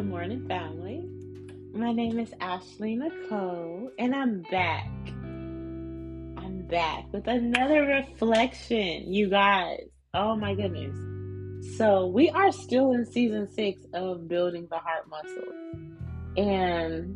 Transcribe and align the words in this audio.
Good 0.00 0.08
morning, 0.08 0.48
family. 0.48 1.04
My 1.74 1.92
name 1.92 2.18
is 2.18 2.32
Ashley 2.40 2.96
Nicole, 2.96 3.90
and 3.98 4.14
I'm 4.14 4.40
back. 4.50 4.88
I'm 6.38 6.66
back 6.70 7.12
with 7.12 7.28
another 7.28 7.82
reflection, 7.82 9.12
you 9.12 9.28
guys. 9.28 9.82
Oh 10.14 10.36
my 10.36 10.54
goodness. 10.54 10.96
So, 11.76 12.06
we 12.06 12.30
are 12.30 12.50
still 12.50 12.92
in 12.92 13.04
season 13.04 13.46
six 13.52 13.82
of 13.92 14.26
Building 14.26 14.68
the 14.70 14.78
Heart 14.78 15.10
Muscle. 15.10 15.52
And 16.38 17.14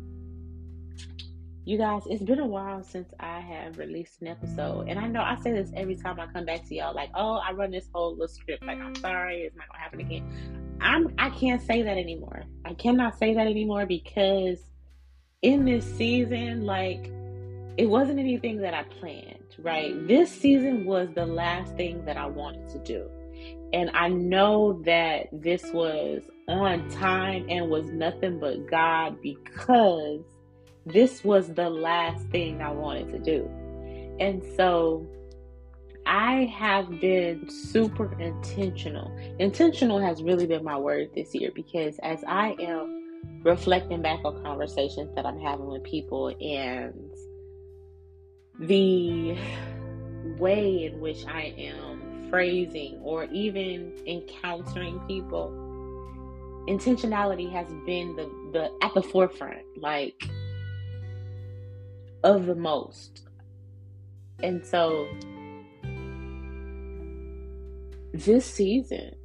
you 1.65 1.79
guys, 1.79 2.03
it's 2.05 2.21
been 2.21 2.37
a 2.37 2.45
while 2.45 2.83
since 2.83 3.11
I 3.19 3.39
have 3.39 3.79
released 3.79 4.21
an 4.21 4.27
episode. 4.27 4.89
And 4.89 4.99
I 4.99 5.07
know 5.07 5.21
I 5.21 5.37
say 5.41 5.53
this 5.53 5.71
every 5.75 5.95
time 5.95 6.19
I 6.19 6.27
come 6.27 6.45
back 6.45 6.67
to 6.67 6.75
y'all 6.75 6.93
like, 6.93 7.09
oh, 7.15 7.37
I 7.37 7.51
run 7.53 7.71
this 7.71 7.89
whole 7.91 8.11
little 8.11 8.27
script. 8.27 8.63
Like, 8.63 8.77
I'm 8.77 8.93
sorry, 8.93 9.41
it's 9.41 9.55
not 9.55 9.69
going 9.69 9.79
to 9.79 9.83
happen 9.83 9.99
again. 10.01 10.64
I'm, 10.81 11.13
I 11.17 11.29
can't 11.29 11.61
say 11.61 11.83
that 11.83 11.97
anymore. 11.97 12.43
I 12.63 12.73
cannot 12.73 13.17
say 13.17 13.33
that 13.33 13.47
anymore 13.47 13.85
because 13.85 14.59
in 15.41 15.65
this 15.65 15.85
season, 15.95 16.65
like, 16.65 17.11
it 17.77 17.87
wasn't 17.87 18.19
anything 18.19 18.61
that 18.61 18.73
I 18.73 18.83
planned, 18.83 19.55
right? 19.59 20.07
This 20.07 20.31
season 20.31 20.85
was 20.85 21.09
the 21.13 21.25
last 21.25 21.75
thing 21.75 22.05
that 22.05 22.17
I 22.17 22.25
wanted 22.25 22.69
to 22.69 22.79
do. 22.79 23.09
And 23.73 23.91
I 23.93 24.07
know 24.07 24.81
that 24.83 25.27
this 25.33 25.71
was 25.73 26.21
on 26.47 26.89
time 26.89 27.45
and 27.49 27.69
was 27.69 27.87
nothing 27.87 28.39
but 28.39 28.69
God 28.69 29.21
because 29.21 30.21
this 30.85 31.23
was 31.23 31.53
the 31.53 31.69
last 31.69 32.25
thing 32.27 32.61
I 32.61 32.71
wanted 32.71 33.09
to 33.09 33.19
do. 33.19 33.49
And 34.19 34.41
so 34.55 35.05
I 36.05 36.45
have 36.57 36.89
been 37.01 37.49
super 37.49 38.13
intentional. 38.19 39.15
Intentional 39.39 39.99
has 39.99 40.21
really 40.21 40.45
been 40.45 40.63
my 40.63 40.77
word 40.77 41.09
this 41.15 41.33
year 41.33 41.51
because 41.53 41.99
as 42.03 42.23
I 42.27 42.55
am 42.59 43.41
reflecting 43.43 44.01
back 44.01 44.19
on 44.23 44.41
conversations 44.43 45.15
that 45.15 45.25
I'm 45.25 45.39
having 45.39 45.67
with 45.67 45.83
people 45.83 46.29
and 46.39 47.13
the 48.59 49.37
way 50.37 50.85
in 50.85 50.99
which 50.99 51.25
I 51.25 51.53
am 51.57 52.27
phrasing 52.29 52.99
or 53.01 53.25
even 53.25 53.93
encountering 54.05 54.99
people, 55.07 55.49
intentionality 56.67 57.51
has 57.51 57.67
been 57.85 58.15
the, 58.15 58.25
the 58.53 58.85
at 58.85 58.93
the 58.93 59.01
forefront. 59.01 59.63
Like 59.77 60.29
of 62.25 62.47
the 62.47 62.55
most. 62.55 63.21
And 64.41 64.65
so 64.65 65.07
this 68.19 68.45
season 68.45 69.15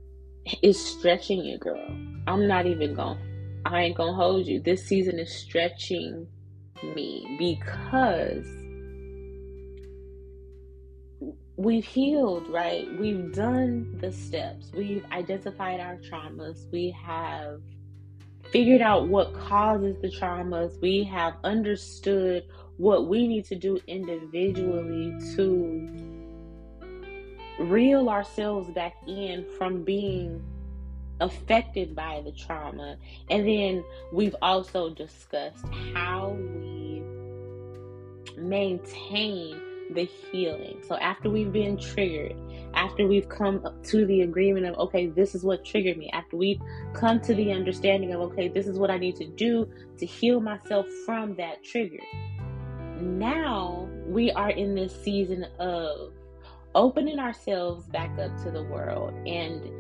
is 0.62 0.84
stretching 0.84 1.44
you, 1.44 1.58
girl. 1.58 1.86
I'm 2.27 2.46
not 2.46 2.66
even 2.66 2.94
going. 2.94 3.19
to 3.19 3.30
I 3.70 3.82
ain't 3.82 3.97
gonna 3.97 4.14
hold 4.14 4.47
you. 4.47 4.60
This 4.60 4.84
season 4.84 5.19
is 5.19 5.32
stretching 5.32 6.27
me 6.82 7.36
because 7.38 8.47
we've 11.56 11.84
healed, 11.84 12.48
right? 12.48 12.88
We've 12.98 13.32
done 13.32 13.98
the 14.00 14.10
steps. 14.10 14.72
We've 14.74 15.04
identified 15.12 15.78
our 15.80 15.97
traumas. 15.97 16.70
We 16.72 16.94
have 17.04 17.60
figured 18.50 18.80
out 18.80 19.08
what 19.08 19.34
causes 19.34 19.97
the 20.00 20.08
traumas. 20.08 20.80
We 20.80 21.04
have 21.04 21.34
understood 21.44 22.44
what 22.78 23.08
we 23.08 23.28
need 23.28 23.44
to 23.44 23.56
do 23.56 23.78
individually 23.86 25.14
to 25.36 26.09
reel 27.61 28.08
ourselves 28.08 28.70
back 28.70 28.97
in 29.06 29.44
from 29.58 29.82
being 29.82 30.43
affected 31.21 31.94
by 31.94 32.22
the 32.25 32.32
trauma. 32.32 32.97
And 33.28 33.47
then 33.47 33.84
we've 34.12 34.37
also 34.41 34.91
discussed 34.91 35.65
how 35.94 36.31
we 36.31 37.03
maintain 38.38 39.60
the 39.93 40.04
healing. 40.04 40.82
So 40.87 40.97
after 40.97 41.28
we've 41.28 41.53
been 41.53 41.76
triggered, 41.76 42.37
after 42.75 43.06
we've 43.06 43.28
come 43.28 43.62
to 43.82 44.06
the 44.06 44.22
agreement 44.22 44.66
of, 44.66 44.78
okay, 44.78 45.09
this 45.09 45.34
is 45.34 45.43
what 45.43 45.65
triggered 45.65 45.99
me, 45.99 46.09
after 46.12 46.37
we've 46.37 46.60
come 46.94 47.20
to 47.22 47.34
the 47.34 47.53
understanding 47.53 48.15
of, 48.15 48.20
okay, 48.20 48.49
this 48.49 48.66
is 48.66 48.78
what 48.78 48.91
I 48.91 48.99
need 48.99 49.16
to 49.16 49.26
do 49.26 49.69
to 49.99 50.06
heal 50.06 50.41
myself 50.41 50.87
from 51.04 51.34
that 51.37 51.65
trigger 51.65 51.99
now 53.00 53.88
we 54.06 54.31
are 54.32 54.50
in 54.50 54.75
this 54.75 54.94
season 55.03 55.44
of 55.59 56.12
opening 56.75 57.19
ourselves 57.19 57.86
back 57.86 58.16
up 58.19 58.36
to 58.44 58.50
the 58.50 58.62
world 58.64 59.12
and 59.26 59.70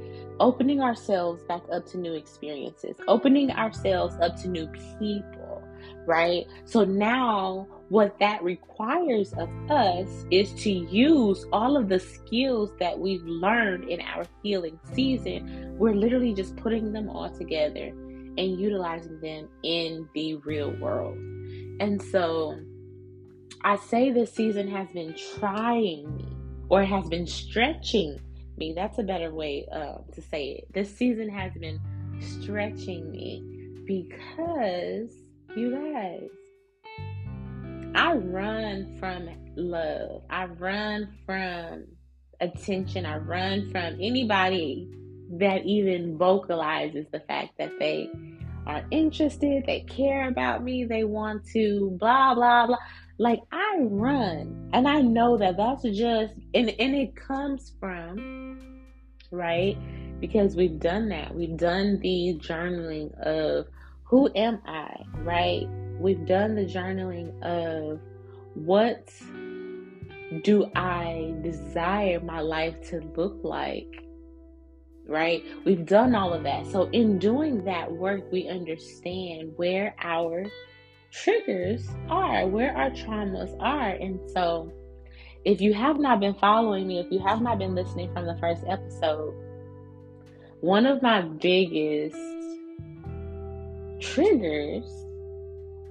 opening 0.40 0.80
ourselves 0.80 1.42
back 1.44 1.62
up 1.72 1.86
to 1.86 1.98
new 1.98 2.14
experiences, 2.14 2.96
opening 3.06 3.50
ourselves 3.50 4.16
up 4.22 4.36
to 4.36 4.48
new 4.48 4.66
people, 4.98 5.62
right? 6.06 6.46
So 6.64 6.84
now 6.84 7.68
what 7.90 8.18
that 8.20 8.42
requires 8.42 9.32
of 9.34 9.48
us 9.70 10.08
is 10.30 10.52
to 10.62 10.70
use 10.70 11.44
all 11.52 11.76
of 11.76 11.88
the 11.88 12.00
skills 12.00 12.70
that 12.78 12.98
we've 12.98 13.24
learned 13.24 13.88
in 13.88 14.00
our 14.00 14.24
healing 14.42 14.78
season. 14.94 15.76
We're 15.78 15.94
literally 15.94 16.32
just 16.32 16.56
putting 16.56 16.92
them 16.92 17.08
all 17.08 17.30
together 17.30 17.88
and 18.38 18.58
utilizing 18.58 19.20
them 19.20 19.48
in 19.62 20.08
the 20.14 20.36
real 20.36 20.70
world. 20.80 21.16
And 21.80 22.00
so 22.00 22.58
I 23.62 23.76
say 23.76 24.10
this 24.10 24.32
season 24.32 24.68
has 24.68 24.88
been 24.92 25.14
trying 25.38 26.16
me 26.16 26.29
or 26.70 26.84
has 26.84 27.08
been 27.08 27.26
stretching 27.26 28.18
me. 28.56 28.72
That's 28.74 28.98
a 28.98 29.02
better 29.02 29.34
way 29.34 29.66
uh, 29.70 29.98
to 30.14 30.22
say 30.22 30.50
it. 30.50 30.72
This 30.72 30.96
season 30.96 31.28
has 31.28 31.52
been 31.54 31.80
stretching 32.20 33.10
me 33.10 33.42
because 33.86 35.12
you 35.56 35.92
guys, 35.92 36.28
I 37.94 38.14
run 38.14 38.96
from 38.98 39.28
love. 39.56 40.22
I 40.30 40.44
run 40.46 41.12
from 41.26 41.86
attention. 42.40 43.04
I 43.04 43.18
run 43.18 43.70
from 43.70 43.94
anybody 44.00 44.88
that 45.32 45.64
even 45.64 46.16
vocalizes 46.16 47.06
the 47.10 47.20
fact 47.20 47.58
that 47.58 47.72
they 47.78 48.10
are 48.66 48.84
interested, 48.90 49.64
they 49.66 49.80
care 49.80 50.28
about 50.28 50.62
me, 50.62 50.84
they 50.84 51.04
want 51.04 51.44
to 51.46 51.96
blah, 51.98 52.34
blah, 52.34 52.66
blah. 52.66 52.76
Like 53.20 53.42
I 53.52 53.76
run 53.82 54.70
and 54.72 54.88
I 54.88 55.02
know 55.02 55.36
that 55.36 55.58
that's 55.58 55.82
just 55.82 56.34
and 56.54 56.70
and 56.70 56.94
it 56.96 57.14
comes 57.14 57.74
from 57.78 58.80
right 59.30 59.76
because 60.20 60.56
we've 60.56 60.78
done 60.78 61.10
that. 61.10 61.34
We've 61.34 61.58
done 61.58 61.98
the 62.00 62.38
journaling 62.40 63.12
of 63.20 63.66
who 64.04 64.30
am 64.34 64.62
I, 64.64 65.02
right? 65.18 65.68
We've 65.98 66.24
done 66.24 66.54
the 66.54 66.64
journaling 66.64 67.38
of 67.42 68.00
what 68.54 69.12
do 70.42 70.70
I 70.74 71.34
desire 71.42 72.20
my 72.20 72.40
life 72.40 72.80
to 72.88 73.02
look 73.18 73.38
like? 73.42 74.02
Right? 75.06 75.44
We've 75.66 75.84
done 75.84 76.14
all 76.14 76.32
of 76.32 76.42
that. 76.44 76.66
So, 76.68 76.88
in 76.92 77.18
doing 77.18 77.64
that 77.64 77.92
work, 77.92 78.32
we 78.32 78.48
understand 78.48 79.52
where 79.56 79.94
our 80.00 80.46
triggers 81.10 81.88
are, 82.08 82.46
where 82.46 82.76
our 82.76 82.90
traumas 82.90 83.54
are. 83.60 83.90
And 83.90 84.18
so, 84.30 84.72
if 85.44 85.60
you 85.60 85.72
have 85.74 85.98
not 85.98 86.20
been 86.20 86.34
following 86.34 86.86
me, 86.86 87.00
if 87.00 87.10
you 87.10 87.18
have 87.20 87.40
not 87.40 87.58
been 87.58 87.74
listening 87.74 88.12
from 88.12 88.26
the 88.26 88.36
first 88.38 88.64
episode, 88.66 89.34
one 90.60 90.86
of 90.86 91.02
my 91.02 91.22
biggest 91.22 92.16
triggers 94.00 94.84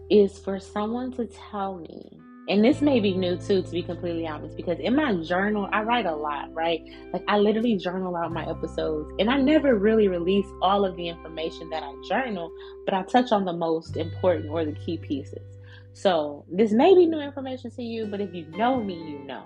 is 0.10 0.38
for 0.40 0.60
someone 0.60 1.12
to 1.14 1.26
tell 1.28 1.78
me 1.78 2.20
and 2.50 2.66
this 2.66 2.82
may 2.82 3.00
be 3.00 3.16
new 3.16 3.38
too, 3.38 3.62
to 3.62 3.70
be 3.70 3.84
completely 3.84 4.28
honest, 4.28 4.58
because 4.58 4.80
in 4.80 4.96
my 4.96 5.14
journal, 5.22 5.70
I 5.72 5.84
write 5.84 6.08
a 6.08 6.16
lot, 6.16 6.52
right? 6.54 6.82
Like 7.14 7.24
I 7.28 7.38
literally 7.38 7.78
journal 7.78 8.16
out 8.16 8.34
my 8.34 8.50
episodes, 8.50 9.12
and 9.20 9.30
I 9.30 9.38
never 9.38 9.76
really 9.76 10.08
release 10.08 10.48
all 10.62 10.84
of 10.84 10.96
the 10.96 11.08
information 11.08 11.70
that 11.70 11.84
I 11.84 11.94
journal, 12.08 12.52
but 12.86 12.94
I 12.96 13.04
touch 13.04 13.32
on 13.32 13.46
the 13.46 13.54
most 13.54 13.98
important 13.98 14.50
or 14.50 14.66
the 14.66 14.74
key 14.74 14.98
pieces. 14.98 15.46
So 15.94 16.46
this 16.52 16.72
may 16.72 16.96
be 16.96 17.06
new 17.06 17.20
information 17.20 17.72
to 17.72 17.84
you, 17.84 18.08
but 18.08 18.20
if 18.20 18.34
you 18.34 18.46
know 18.58 18.84
me, 18.84 18.96
you 18.96 19.20
know. 19.20 19.44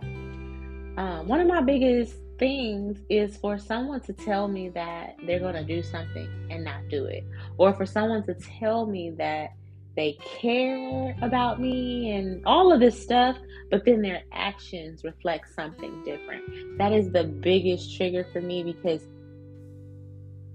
Um, 0.95 1.27
one 1.27 1.39
of 1.39 1.47
my 1.47 1.61
biggest 1.61 2.15
things 2.37 2.99
is 3.09 3.37
for 3.37 3.57
someone 3.57 4.01
to 4.01 4.13
tell 4.13 4.47
me 4.47 4.69
that 4.69 5.15
they're 5.25 5.39
going 5.39 5.55
to 5.55 5.63
do 5.63 5.81
something 5.83 6.29
and 6.49 6.63
not 6.63 6.87
do 6.89 7.05
it, 7.05 7.23
or 7.57 7.73
for 7.73 7.85
someone 7.85 8.23
to 8.23 8.33
tell 8.35 8.85
me 8.85 9.11
that 9.17 9.49
they 9.95 10.17
care 10.23 11.15
about 11.21 11.61
me 11.61 12.11
and 12.11 12.43
all 12.45 12.73
of 12.73 12.79
this 12.79 13.01
stuff, 13.01 13.37
but 13.69 13.85
then 13.85 14.01
their 14.01 14.23
actions 14.31 15.03
reflect 15.03 15.53
something 15.53 16.03
different. 16.03 16.43
That 16.77 16.93
is 16.93 17.11
the 17.11 17.23
biggest 17.23 17.95
trigger 17.95 18.25
for 18.33 18.41
me 18.41 18.63
because 18.63 19.03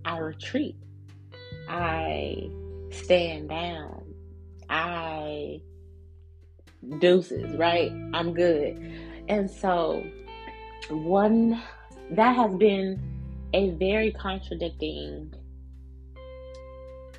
I 0.05 0.19
retreat. 0.19 0.77
I 1.69 2.51
stand 2.91 3.51
down. 3.51 4.03
I 4.69 5.61
deuces, 6.99 7.57
right? 7.57 7.93
I'm 8.15 8.35
good. 8.35 8.77
And 9.29 9.51
so 9.51 10.03
one 10.91 11.63
that 12.11 12.35
has 12.35 12.55
been 12.57 13.01
a 13.53 13.71
very 13.71 14.13
contradicting 14.13 15.33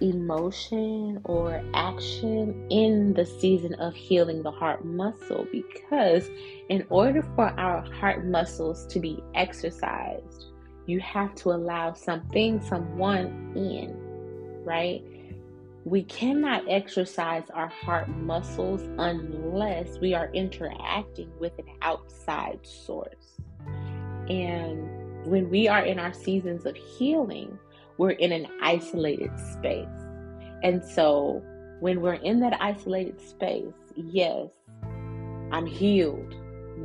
emotion 0.01 1.19
or 1.25 1.61
action 1.73 2.67
in 2.69 3.13
the 3.13 3.25
season 3.25 3.73
of 3.75 3.93
healing 3.93 4.43
the 4.43 4.51
heart 4.51 4.85
muscle 4.85 5.45
because 5.51 6.29
in 6.69 6.85
order 6.89 7.21
for 7.35 7.47
our 7.59 7.81
heart 7.93 8.25
muscles 8.25 8.85
to 8.87 8.99
be 8.99 9.23
exercised, 9.35 10.45
you 10.85 10.99
have 10.99 11.35
to 11.35 11.49
allow 11.49 11.93
something, 11.93 12.61
someone 12.61 13.53
in, 13.55 13.95
right? 14.65 15.03
We 15.85 16.03
cannot 16.03 16.63
exercise 16.67 17.43
our 17.53 17.67
heart 17.67 18.09
muscles 18.09 18.81
unless 18.97 19.99
we 19.99 20.13
are 20.13 20.29
interacting 20.33 21.31
with 21.39 21.57
an 21.59 21.67
outside 21.81 22.59
source. 22.63 23.37
And 24.29 25.25
when 25.25 25.49
we 25.49 25.67
are 25.67 25.83
in 25.83 25.99
our 25.99 26.13
seasons 26.13 26.65
of 26.65 26.75
healing, 26.75 27.57
we're 27.99 28.11
in 28.11 28.31
an 28.31 28.47
isolated 28.61 29.29
space. 29.37 29.85
And 30.63 30.83
so 30.83 31.43
when 31.81 31.99
we're 31.99 32.13
in 32.13 32.39
that 32.39 32.57
isolated 32.61 33.19
space, 33.19 33.73
yes, 33.97 34.47
I'm 35.51 35.65
healed. 35.65 36.33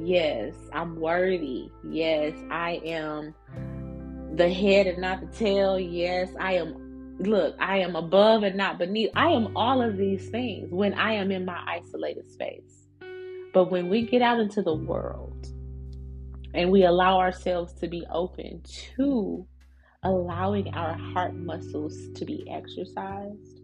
Yes, 0.03 0.55
I'm 0.73 0.99
worthy. 0.99 1.71
Yes, 1.89 2.35
I 2.51 2.81
am 2.85 3.33
the 4.35 4.53
head 4.53 4.89
and 4.89 4.99
not 4.99 5.21
the 5.21 5.29
tail. 5.29 5.79
Yes, 5.79 6.31
I 6.41 6.55
am, 6.55 7.17
look, 7.21 7.55
I 7.61 7.79
am 7.79 7.95
above 7.95 8.43
and 8.43 8.57
not 8.57 8.79
beneath. 8.79 9.11
I 9.15 9.29
am 9.29 9.57
all 9.57 9.81
of 9.83 9.97
these 9.97 10.29
things 10.31 10.73
when 10.73 10.95
I 10.95 11.13
am 11.13 11.31
in 11.31 11.45
my 11.45 11.63
isolated 11.65 12.29
space. 12.29 12.89
But 13.53 13.71
when 13.71 13.89
we 13.89 14.03
get 14.03 14.21
out 14.21 14.41
into 14.41 14.63
the 14.63 14.75
world 14.75 15.47
and 16.55 16.73
we 16.73 16.85
allow 16.85 17.21
ourselves 17.21 17.73
to 17.75 17.87
be 17.87 18.05
open 18.11 18.63
to 18.97 19.47
allowing 20.05 20.73
our 20.75 20.95
heart 20.95 21.35
muscles 21.35 21.97
to 22.15 22.25
be 22.25 22.49
exercised, 22.51 23.61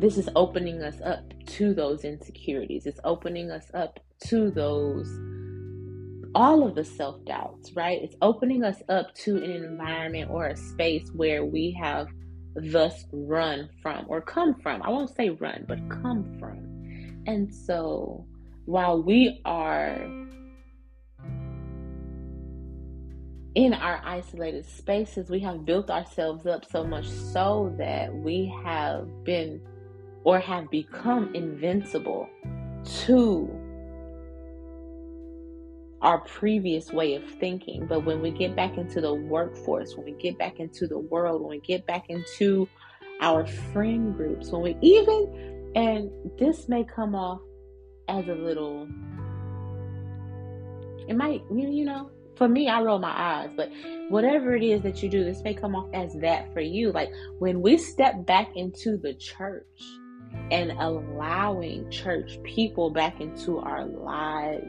this 0.00 0.16
is 0.16 0.28
opening 0.34 0.82
us 0.82 1.00
up 1.04 1.32
to 1.46 1.74
those 1.74 2.04
insecurities. 2.04 2.86
It's 2.86 3.00
opening 3.04 3.50
us 3.50 3.70
up 3.74 4.00
to 4.28 4.50
those 4.50 5.08
all 6.34 6.66
of 6.66 6.74
the 6.74 6.84
self 6.84 7.24
doubts, 7.24 7.72
right? 7.74 8.00
It's 8.02 8.14
opening 8.22 8.62
us 8.62 8.82
up 8.88 9.14
to 9.16 9.36
an 9.36 9.50
environment 9.50 10.30
or 10.30 10.46
a 10.46 10.56
space 10.56 11.10
where 11.14 11.44
we 11.44 11.72
have 11.72 12.06
thus 12.54 13.04
run 13.12 13.68
from 13.82 14.06
or 14.08 14.20
come 14.20 14.54
from. 14.54 14.82
I 14.82 14.90
won't 14.90 15.14
say 15.14 15.30
run, 15.30 15.64
but 15.68 15.78
come 15.88 16.36
from. 16.38 17.22
And 17.26 17.52
so 17.52 18.24
while 18.64 19.02
we 19.02 19.40
are 19.44 19.98
in 23.54 23.74
our 23.74 24.00
isolated 24.04 24.64
spaces, 24.66 25.28
we 25.28 25.40
have 25.40 25.64
built 25.64 25.90
ourselves 25.90 26.46
up 26.46 26.64
so 26.70 26.84
much 26.84 27.08
so 27.08 27.74
that 27.78 28.14
we 28.14 28.52
have 28.64 29.08
been 29.24 29.60
or 30.22 30.38
have 30.38 30.70
become 30.70 31.34
invincible 31.34 32.28
to 32.84 33.50
our 36.02 36.18
previous 36.20 36.92
way 36.92 37.14
of 37.14 37.24
thinking. 37.24 37.86
But 37.86 38.04
when 38.04 38.22
we 38.22 38.30
get 38.30 38.54
back 38.54 38.78
into 38.78 39.00
the 39.00 39.14
workforce, 39.14 39.96
when 39.96 40.06
we 40.06 40.12
get 40.12 40.38
back 40.38 40.60
into 40.60 40.86
the 40.86 40.98
world, 40.98 41.42
when 41.42 41.50
we 41.50 41.60
get 41.60 41.86
back 41.86 42.08
into 42.08 42.68
our 43.20 43.46
friend 43.46 44.16
groups, 44.16 44.50
when 44.50 44.62
we 44.62 44.76
even, 44.80 45.72
and 45.74 46.10
this 46.38 46.68
may 46.68 46.84
come 46.84 47.14
off 47.14 47.40
as 48.08 48.28
a 48.28 48.34
little, 48.34 48.88
it 51.08 51.16
might, 51.16 51.42
you 51.50 51.84
know, 51.84 52.10
for 52.40 52.48
me, 52.48 52.68
I 52.68 52.80
roll 52.80 52.98
my 52.98 53.12
eyes, 53.14 53.50
but 53.54 53.70
whatever 54.08 54.56
it 54.56 54.62
is 54.62 54.80
that 54.80 55.02
you 55.02 55.10
do, 55.10 55.22
this 55.24 55.42
may 55.42 55.52
come 55.52 55.76
off 55.76 55.90
as 55.92 56.14
that 56.22 56.50
for 56.54 56.62
you. 56.62 56.90
Like 56.90 57.10
when 57.38 57.60
we 57.60 57.76
step 57.76 58.24
back 58.24 58.56
into 58.56 58.96
the 58.96 59.12
church 59.12 59.66
and 60.50 60.70
allowing 60.72 61.90
church 61.90 62.42
people 62.42 62.88
back 62.88 63.20
into 63.20 63.58
our 63.58 63.84
lives 63.84 64.64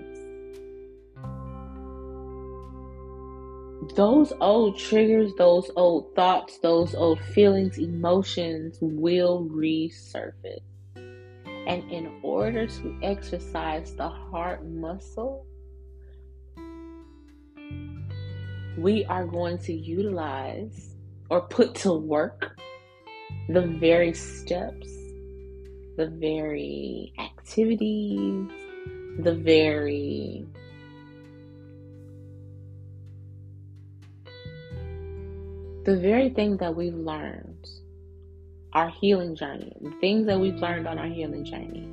those 3.95 4.33
old 4.41 4.77
triggers, 4.77 5.31
those 5.38 5.71
old 5.75 6.13
thoughts, 6.13 6.59
those 6.59 6.94
old 6.94 7.19
feelings, 7.19 7.77
emotions 7.77 8.77
will 8.81 9.47
resurface. 9.50 10.59
And 10.95 11.89
in 11.91 12.19
order 12.21 12.68
to 12.68 13.00
exercise 13.01 13.94
the 13.95 14.07
heart 14.07 14.65
muscle, 14.65 15.45
we 18.81 19.06
are 19.06 19.25
going 19.25 19.60
to 19.60 19.74
utilize 19.74 20.95
or 21.30 21.42
put 21.42 21.75
to 21.75 21.94
work 21.94 22.60
the 23.48 23.62
very 23.62 24.12
steps, 24.13 24.88
the 25.98 26.07
very 26.07 27.13
activities, 27.19 28.50
the 29.19 29.36
very 29.36 30.48
the 35.86 35.98
very 35.98 36.30
thing 36.30 36.57
that 36.57 36.75
we've 36.75 36.95
learned, 36.95 37.68
our 38.74 38.89
healing 38.89 39.36
journey, 39.36 39.75
the 39.81 39.92
things 40.00 40.25
that 40.25 40.39
we've 40.39 40.56
learned 40.56 40.88
on 40.88 40.98
our 40.98 41.07
healing 41.07 41.44
journey, 41.44 41.88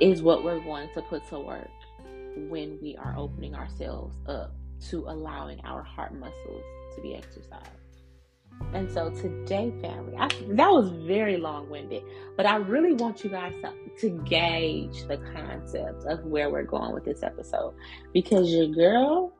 is 0.00 0.20
what 0.20 0.44
we're 0.44 0.60
going 0.60 0.88
to 0.94 1.02
put 1.02 1.26
to 1.28 1.38
work 1.38 1.70
when 2.48 2.78
we 2.82 2.96
are 2.96 3.14
opening 3.16 3.54
ourselves 3.54 4.14
up 4.26 4.52
to 4.90 5.04
allowing 5.08 5.60
our 5.64 5.82
heart 5.82 6.14
muscles 6.14 6.64
to 6.94 7.02
be 7.02 7.14
exercised. 7.14 7.70
And 8.72 8.90
so 8.90 9.10
today, 9.10 9.72
family, 9.80 10.16
I, 10.18 10.28
that 10.28 10.70
was 10.70 10.90
very 11.06 11.36
long 11.36 11.68
winded, 11.68 12.02
but 12.36 12.46
I 12.46 12.56
really 12.56 12.94
want 12.94 13.22
you 13.22 13.30
guys 13.30 13.52
to, 13.62 13.72
to 14.00 14.10
gauge 14.24 15.06
the 15.08 15.18
concept 15.34 16.04
of 16.06 16.24
where 16.24 16.50
we're 16.50 16.64
going 16.64 16.92
with 16.92 17.04
this 17.04 17.22
episode 17.22 17.74
because 18.12 18.50
your 18.50 18.68
girl 18.68 19.32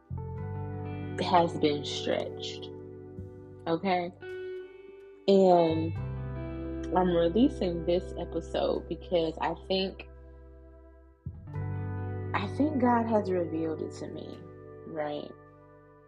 has 1.22 1.52
been 1.54 1.84
stretched. 1.84 2.68
Okay. 3.66 4.12
And 5.28 5.92
I'm 6.96 7.14
releasing 7.14 7.84
this 7.84 8.14
episode 8.18 8.88
because 8.88 9.34
I 9.40 9.54
think 9.66 10.08
I 12.34 12.46
think 12.56 12.80
God 12.80 13.06
has 13.06 13.30
revealed 13.30 13.80
it 13.80 13.92
to 13.98 14.08
me, 14.08 14.38
right? 14.96 15.30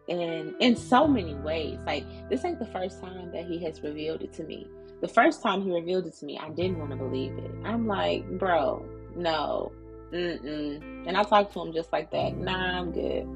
And 0.08 0.54
in 0.60 0.74
so 0.74 1.06
many 1.06 1.34
ways. 1.34 1.78
Like 1.86 2.04
this 2.30 2.44
ain't 2.44 2.58
the 2.58 2.66
first 2.66 3.00
time 3.00 3.30
that 3.32 3.44
he 3.46 3.62
has 3.64 3.82
revealed 3.82 4.22
it 4.22 4.32
to 4.34 4.44
me. 4.44 4.66
The 5.00 5.08
first 5.08 5.42
time 5.42 5.62
he 5.62 5.70
revealed 5.70 6.06
it 6.06 6.14
to 6.14 6.24
me, 6.24 6.38
I 6.38 6.48
didn't 6.50 6.78
want 6.78 6.90
to 6.90 6.96
believe 6.96 7.38
it. 7.38 7.50
I'm 7.64 7.86
like, 7.86 8.28
bro, 8.38 8.84
no. 9.14 9.70
Mm-mm. 10.12 11.06
And 11.06 11.16
I 11.16 11.22
talked 11.22 11.52
to 11.52 11.60
him 11.60 11.72
just 11.72 11.92
like 11.92 12.10
that. 12.10 12.36
Nah, 12.36 12.80
I'm 12.80 12.90
good. 12.90 13.28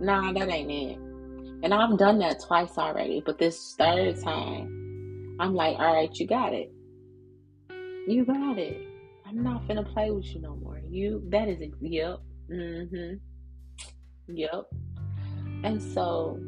Nah, 0.00 0.32
that 0.32 0.48
ain't 0.48 0.70
it. 0.70 0.98
And 1.64 1.72
I've 1.72 1.96
done 1.96 2.18
that 2.18 2.40
twice 2.40 2.76
already, 2.76 3.22
but 3.24 3.38
this 3.38 3.74
third 3.78 4.20
time, 4.20 5.36
I'm 5.40 5.54
like, 5.54 5.78
all 5.78 5.94
right, 5.94 6.10
you 6.14 6.26
got 6.26 6.52
it. 6.52 6.72
You 8.06 8.24
got 8.24 8.58
it. 8.58 8.86
I'm 9.24 9.42
not 9.42 9.66
gonna 9.68 9.84
play 9.84 10.10
with 10.10 10.26
you 10.34 10.40
no 10.40 10.56
more. 10.56 10.80
You, 10.88 11.22
that 11.28 11.48
is, 11.48 11.60
a, 11.62 11.70
yep, 11.80 12.18
mm-hmm, 12.50 13.14
yep. 14.26 14.66
And 15.64 15.82
so 15.82 16.40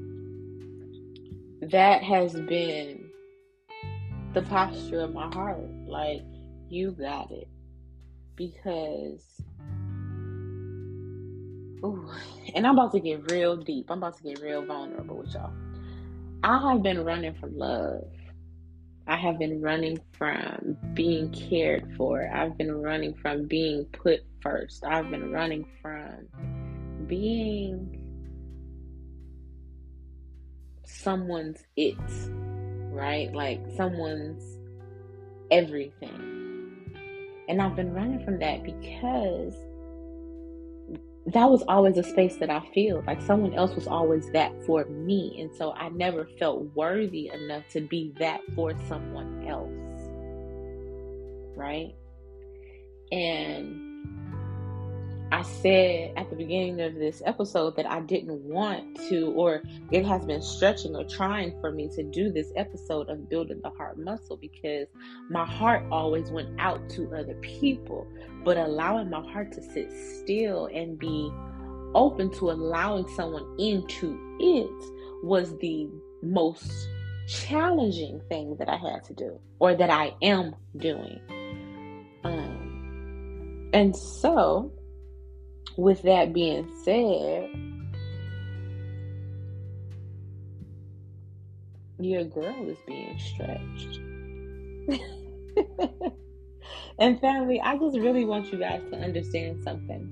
that 1.62 2.02
has 2.02 2.34
been 2.34 3.10
the 4.32 4.42
posture 4.42 5.00
of 5.00 5.14
my 5.14 5.32
heart. 5.34 5.60
Like, 5.86 6.22
you 6.68 6.92
got 6.92 7.30
it. 7.30 7.48
Because 8.36 9.34
Ooh, 11.84 12.08
and 12.54 12.66
I'm 12.66 12.78
about 12.78 12.92
to 12.92 13.00
get 13.00 13.30
real 13.30 13.56
deep. 13.56 13.90
I'm 13.90 13.98
about 13.98 14.16
to 14.16 14.22
get 14.22 14.40
real 14.40 14.64
vulnerable 14.64 15.18
with 15.18 15.34
y'all. 15.34 15.52
I 16.42 16.72
have 16.72 16.82
been 16.82 17.04
running 17.04 17.34
from 17.34 17.58
love. 17.58 18.04
I 19.06 19.16
have 19.16 19.38
been 19.38 19.60
running 19.60 19.98
from 20.12 20.78
being 20.94 21.30
cared 21.30 21.94
for. 21.94 22.26
I've 22.34 22.56
been 22.56 22.72
running 22.80 23.12
from 23.12 23.46
being 23.46 23.84
put 23.86 24.20
first. 24.40 24.82
I've 24.82 25.10
been 25.10 25.30
running 25.30 25.66
from 25.82 26.26
being 27.14 28.00
someone's 30.84 31.62
it, 31.76 31.96
right? 32.90 33.32
Like 33.32 33.60
someone's 33.76 34.42
everything. 35.50 36.90
And 37.48 37.62
I've 37.62 37.76
been 37.76 37.92
running 37.92 38.24
from 38.24 38.40
that 38.40 38.64
because 38.64 39.54
that 41.26 41.48
was 41.48 41.62
always 41.68 41.98
a 41.98 42.02
space 42.02 42.36
that 42.38 42.50
I 42.50 42.60
feel 42.74 43.04
like 43.06 43.22
someone 43.22 43.54
else 43.54 43.76
was 43.76 43.86
always 43.86 44.28
that 44.32 44.52
for 44.66 44.84
me. 44.86 45.40
And 45.40 45.54
so 45.54 45.72
I 45.72 45.90
never 45.90 46.28
felt 46.40 46.64
worthy 46.74 47.30
enough 47.32 47.62
to 47.70 47.80
be 47.80 48.12
that 48.18 48.40
for 48.56 48.72
someone 48.88 49.46
else. 49.46 49.70
Right? 51.56 51.94
And 53.12 53.83
I 55.32 55.42
said 55.42 56.12
at 56.16 56.30
the 56.30 56.36
beginning 56.36 56.80
of 56.80 56.94
this 56.94 57.22
episode 57.24 57.76
that 57.76 57.90
I 57.90 58.00
didn't 58.00 58.40
want 58.42 58.96
to, 59.08 59.32
or 59.32 59.62
it 59.90 60.04
has 60.04 60.24
been 60.24 60.42
stretching 60.42 60.94
or 60.94 61.04
trying 61.04 61.58
for 61.60 61.72
me 61.72 61.88
to 61.96 62.02
do 62.02 62.30
this 62.30 62.52
episode 62.56 63.08
of 63.08 63.28
building 63.28 63.60
the 63.62 63.70
heart 63.70 63.98
muscle 63.98 64.36
because 64.36 64.86
my 65.30 65.44
heart 65.44 65.84
always 65.90 66.30
went 66.30 66.48
out 66.60 66.88
to 66.90 67.12
other 67.14 67.34
people. 67.42 68.06
But 68.44 68.58
allowing 68.58 69.10
my 69.10 69.22
heart 69.32 69.52
to 69.52 69.62
sit 69.62 69.90
still 70.22 70.66
and 70.66 70.98
be 70.98 71.32
open 71.94 72.30
to 72.32 72.50
allowing 72.50 73.08
someone 73.08 73.56
into 73.58 74.18
it 74.40 75.24
was 75.24 75.56
the 75.58 75.88
most 76.22 76.70
challenging 77.26 78.20
thing 78.28 78.56
that 78.58 78.68
I 78.68 78.76
had 78.76 79.04
to 79.04 79.14
do 79.14 79.38
or 79.58 79.74
that 79.74 79.90
I 79.90 80.14
am 80.22 80.54
doing. 80.76 81.20
Um, 82.24 83.70
and 83.72 83.96
so, 83.96 84.72
with 85.76 86.02
that 86.02 86.32
being 86.32 86.70
said, 86.84 87.50
your 91.98 92.24
girl 92.24 92.68
is 92.68 92.78
being 92.86 93.18
stretched. 93.18 94.00
and 96.98 97.20
family, 97.20 97.60
I 97.60 97.76
just 97.78 97.98
really 97.98 98.24
want 98.24 98.52
you 98.52 98.58
guys 98.58 98.82
to 98.90 98.96
understand 98.98 99.62
something. 99.64 100.10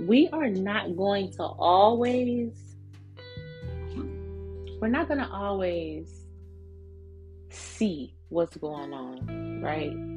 We 0.00 0.28
are 0.32 0.48
not 0.48 0.96
going 0.96 1.32
to 1.32 1.42
always, 1.42 2.52
we're 4.80 4.88
not 4.88 5.08
going 5.08 5.20
to 5.20 5.28
always 5.28 6.26
see 7.50 8.14
what's 8.28 8.56
going 8.56 8.92
on, 8.92 9.60
right? 9.62 10.11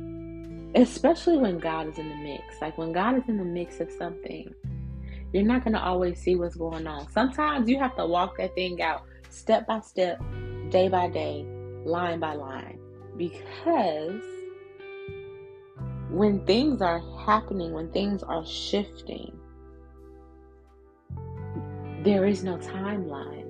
Especially 0.76 1.38
when 1.38 1.58
God 1.58 1.88
is 1.88 1.98
in 1.98 2.10
the 2.10 2.16
mix. 2.16 2.62
Like 2.62 2.78
when 2.78 2.92
God 2.92 3.18
is 3.18 3.24
in 3.28 3.38
the 3.38 3.46
mix 3.46 3.80
of 3.80 3.90
something, 3.92 4.54
you're 5.34 5.44
not 5.44 5.64
going 5.64 5.74
to 5.74 5.82
always 5.82 6.20
see 6.20 6.36
what's 6.36 6.56
going 6.56 6.86
on. 6.86 7.10
Sometimes 7.12 7.70
you 7.70 7.80
have 7.80 7.96
to 7.96 8.06
walk 8.06 8.38
that 8.38 8.54
thing 8.56 8.82
out 8.82 9.04
step 9.30 9.66
by 9.68 9.80
step, 9.80 10.22
day 10.70 10.88
by 10.88 11.10
day, 11.10 11.46
line 11.86 12.20
by 12.20 12.34
line. 12.34 12.80
Because 13.18 14.22
when 16.10 16.46
things 16.46 16.82
are 16.82 17.02
happening, 17.26 17.74
when 17.74 17.92
things 17.92 18.24
are 18.24 18.46
shifting, 18.46 19.38
there 22.04 22.26
is 22.26 22.44
no 22.44 22.58
timeline. 22.58 23.44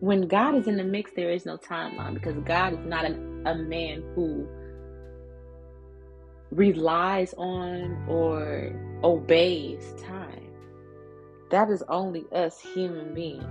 When 0.00 0.28
God 0.28 0.54
is 0.54 0.66
in 0.66 0.76
the 0.76 0.84
mix, 0.84 1.12
there 1.16 1.30
is 1.30 1.46
no 1.46 1.56
timeline 1.56 2.14
because 2.14 2.36
God 2.44 2.74
is 2.74 2.86
not 2.86 3.04
an, 3.04 3.42
a 3.46 3.54
man 3.54 4.02
who 4.14 4.46
relies 6.54 7.34
on 7.34 8.04
or 8.08 8.72
obeys 9.02 9.92
time. 10.00 10.52
That 11.50 11.68
is 11.68 11.82
only 11.88 12.24
us 12.32 12.60
human 12.60 13.12
beings. 13.12 13.44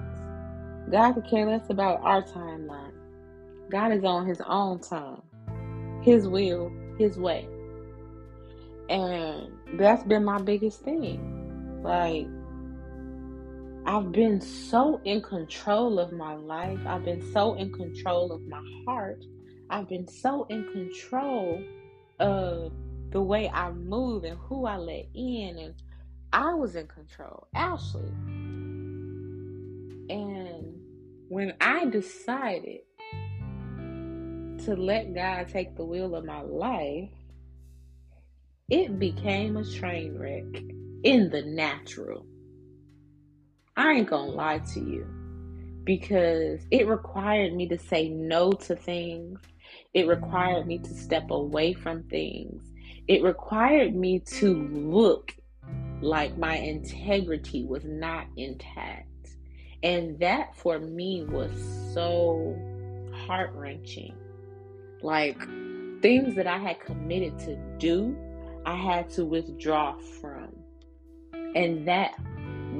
God 0.90 1.14
could 1.14 1.30
care 1.30 1.46
less 1.46 1.70
about 1.70 2.02
our 2.02 2.24
timeline. 2.24 2.94
God 3.70 3.92
is 3.92 4.04
on 4.04 4.26
his 4.26 4.42
own 4.46 4.80
time, 4.80 5.22
his 6.02 6.28
will, 6.28 6.72
his 6.98 7.18
way. 7.18 7.48
And 8.90 9.50
that's 9.80 10.04
been 10.04 10.24
my 10.24 10.42
biggest 10.42 10.82
thing. 10.82 11.82
Like, 11.82 12.28
I've 13.86 14.12
been 14.12 14.40
so 14.40 15.02
in 15.04 15.22
control 15.22 16.00
of 16.00 16.14
my 16.14 16.36
life. 16.36 16.80
I've 16.86 17.04
been 17.04 17.32
so 17.34 17.56
in 17.56 17.72
control 17.74 18.32
of 18.32 18.42
my 18.48 18.62
heart. 18.86 19.24
I've 19.70 19.90
been 19.90 20.08
so 20.08 20.46
in 20.50 20.72
control 20.72 21.62
of 22.20 22.72
the 23.14 23.22
way 23.22 23.48
I 23.48 23.72
move 23.72 24.24
and 24.24 24.38
who 24.40 24.66
I 24.66 24.78
let 24.78 25.06
in. 25.14 25.58
And 25.60 25.76
I 26.34 26.56
was 26.56 26.76
in 26.76 26.88
control, 26.88 27.48
Ashley. 27.54 28.10
And 30.10 30.82
when 31.30 31.54
I 31.62 31.86
decided 31.86 32.82
to 34.66 34.76
let 34.76 35.14
God 35.14 35.48
take 35.48 35.76
the 35.76 35.86
wheel 35.86 36.16
of 36.16 36.26
my 36.26 36.42
life, 36.42 37.12
it 38.70 38.98
became 38.98 39.58
a 39.58 39.64
train 39.64 40.18
wreck 40.18 40.64
in 41.04 41.30
the 41.30 41.44
natural. 41.44 42.26
I 43.78 43.92
ain't 43.92 44.10
gonna 44.10 44.32
lie 44.32 44.60
to 44.74 44.80
you 44.80 45.06
because 45.84 46.62
it 46.72 46.88
required 46.88 47.54
me 47.54 47.68
to 47.68 47.78
say 47.78 48.10
no 48.10 48.54
to 48.54 48.76
things. 48.76 49.40
It 49.94 50.08
required 50.08 50.66
me 50.66 50.80
to 50.80 50.94
step 50.96 51.30
away 51.30 51.74
from 51.74 52.04
things 52.04 52.73
it 53.08 53.24
required 53.24 53.96
me 53.96 54.20
to 54.20 54.68
look 54.72 55.36
like 56.02 56.38
my 56.38 56.56
integrity 56.56 57.66
was 57.66 57.84
not 57.86 58.28
intact. 58.38 59.08
And 59.82 60.18
that 60.20 60.56
for 60.56 60.80
me 60.80 61.26
was 61.26 61.52
so 61.94 62.58
heart 63.14 63.52
wrenching. 63.54 64.16
Like 65.02 65.40
things 66.02 66.36
that 66.36 66.48
I 66.48 66.58
had 66.58 66.80
committed 66.80 67.40
to 67.40 67.56
do, 67.78 68.16
I 68.66 68.76
had 68.76 69.10
to 69.12 69.26
withdraw 69.26 69.98
from. 70.22 70.50
And 71.56 71.88
that 71.88 72.14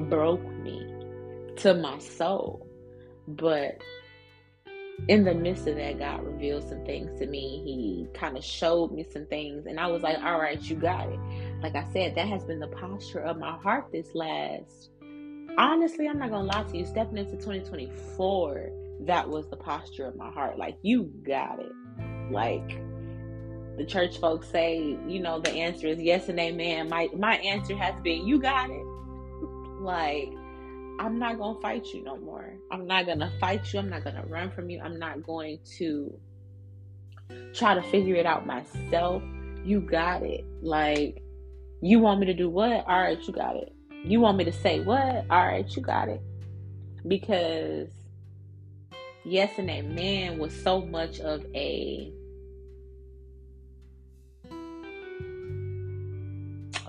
broke 0.08 0.46
me 0.58 0.86
to 1.56 1.74
my 1.74 1.98
soul. 1.98 2.66
But 3.28 3.78
in 5.08 5.24
the 5.24 5.34
midst 5.34 5.66
of 5.66 5.76
that, 5.76 5.98
God 5.98 6.24
revealed 6.24 6.68
some 6.68 6.84
things 6.84 7.18
to 7.18 7.26
me. 7.26 7.62
He 7.64 8.06
kind 8.18 8.36
of 8.36 8.44
showed 8.44 8.92
me 8.92 9.04
some 9.04 9.26
things, 9.26 9.66
and 9.66 9.78
I 9.78 9.86
was 9.86 10.02
like, 10.02 10.18
all 10.18 10.38
right, 10.38 10.60
you 10.62 10.76
got 10.76 11.08
it. 11.08 11.18
Like 11.62 11.74
I 11.74 11.84
said, 11.92 12.14
that 12.14 12.28
has 12.28 12.44
been 12.44 12.60
the 12.60 12.68
posture 12.68 13.20
of 13.20 13.38
my 13.38 13.56
heart 13.58 13.88
this 13.92 14.14
last. 14.14 14.90
Honestly, 15.58 16.08
I'm 16.08 16.18
not 16.18 16.30
gonna 16.30 16.44
lie 16.44 16.64
to 16.64 16.78
you. 16.78 16.86
Stepping 16.86 17.18
into 17.18 17.32
2024, 17.32 18.70
that 19.02 19.28
was 19.28 19.48
the 19.48 19.56
posture 19.56 20.06
of 20.06 20.16
my 20.16 20.30
heart. 20.30 20.58
Like, 20.58 20.78
you 20.82 21.12
got 21.22 21.60
it. 21.60 21.72
Like, 22.30 22.80
the 23.76 23.84
church 23.84 24.18
folks 24.18 24.48
say, 24.48 24.96
you 25.06 25.20
know, 25.20 25.40
the 25.40 25.50
answer 25.50 25.86
is 25.88 26.00
yes 26.00 26.28
and 26.28 26.38
amen. 26.38 26.88
My 26.88 27.08
my 27.16 27.36
answer 27.36 27.76
has 27.76 27.94
been, 28.02 28.26
you 28.26 28.40
got 28.40 28.70
it. 28.70 28.82
Like, 29.80 30.32
I'm 30.98 31.18
not 31.18 31.38
going 31.38 31.56
to 31.56 31.60
fight 31.60 31.86
you 31.92 32.04
no 32.04 32.16
more. 32.16 32.54
I'm 32.70 32.86
not 32.86 33.06
going 33.06 33.18
to 33.18 33.30
fight 33.40 33.72
you. 33.72 33.80
I'm 33.80 33.90
not 33.90 34.04
going 34.04 34.16
to 34.16 34.22
run 34.22 34.50
from 34.50 34.70
you. 34.70 34.80
I'm 34.80 34.98
not 34.98 35.22
going 35.22 35.58
to 35.78 36.18
try 37.52 37.74
to 37.74 37.82
figure 37.82 38.14
it 38.14 38.26
out 38.26 38.46
myself. 38.46 39.22
You 39.64 39.80
got 39.80 40.22
it. 40.22 40.44
Like, 40.62 41.22
you 41.82 41.98
want 41.98 42.20
me 42.20 42.26
to 42.26 42.34
do 42.34 42.48
what? 42.48 42.86
All 42.86 43.00
right, 43.00 43.18
you 43.20 43.32
got 43.32 43.56
it. 43.56 43.74
You 44.04 44.20
want 44.20 44.36
me 44.36 44.44
to 44.44 44.52
say 44.52 44.80
what? 44.80 45.26
All 45.30 45.46
right, 45.46 45.66
you 45.74 45.82
got 45.82 46.08
it. 46.08 46.20
Because 47.06 47.88
yes 49.24 49.52
and 49.58 49.68
amen 49.68 50.38
was 50.38 50.54
so 50.54 50.80
much 50.80 51.20
of 51.20 51.44
a 51.54 52.12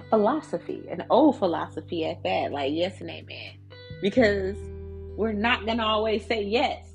philosophy, 0.10 0.84
an 0.90 1.06
old 1.10 1.40
philosophy 1.40 2.06
at 2.06 2.22
that. 2.24 2.52
Like 2.52 2.72
yes 2.74 3.02
and 3.02 3.10
amen 3.10 3.65
because 4.06 4.56
we're 5.18 5.34
not 5.34 5.66
going 5.66 5.80
to 5.80 5.84
always 5.84 6.24
say 6.28 6.44
yes. 6.44 6.86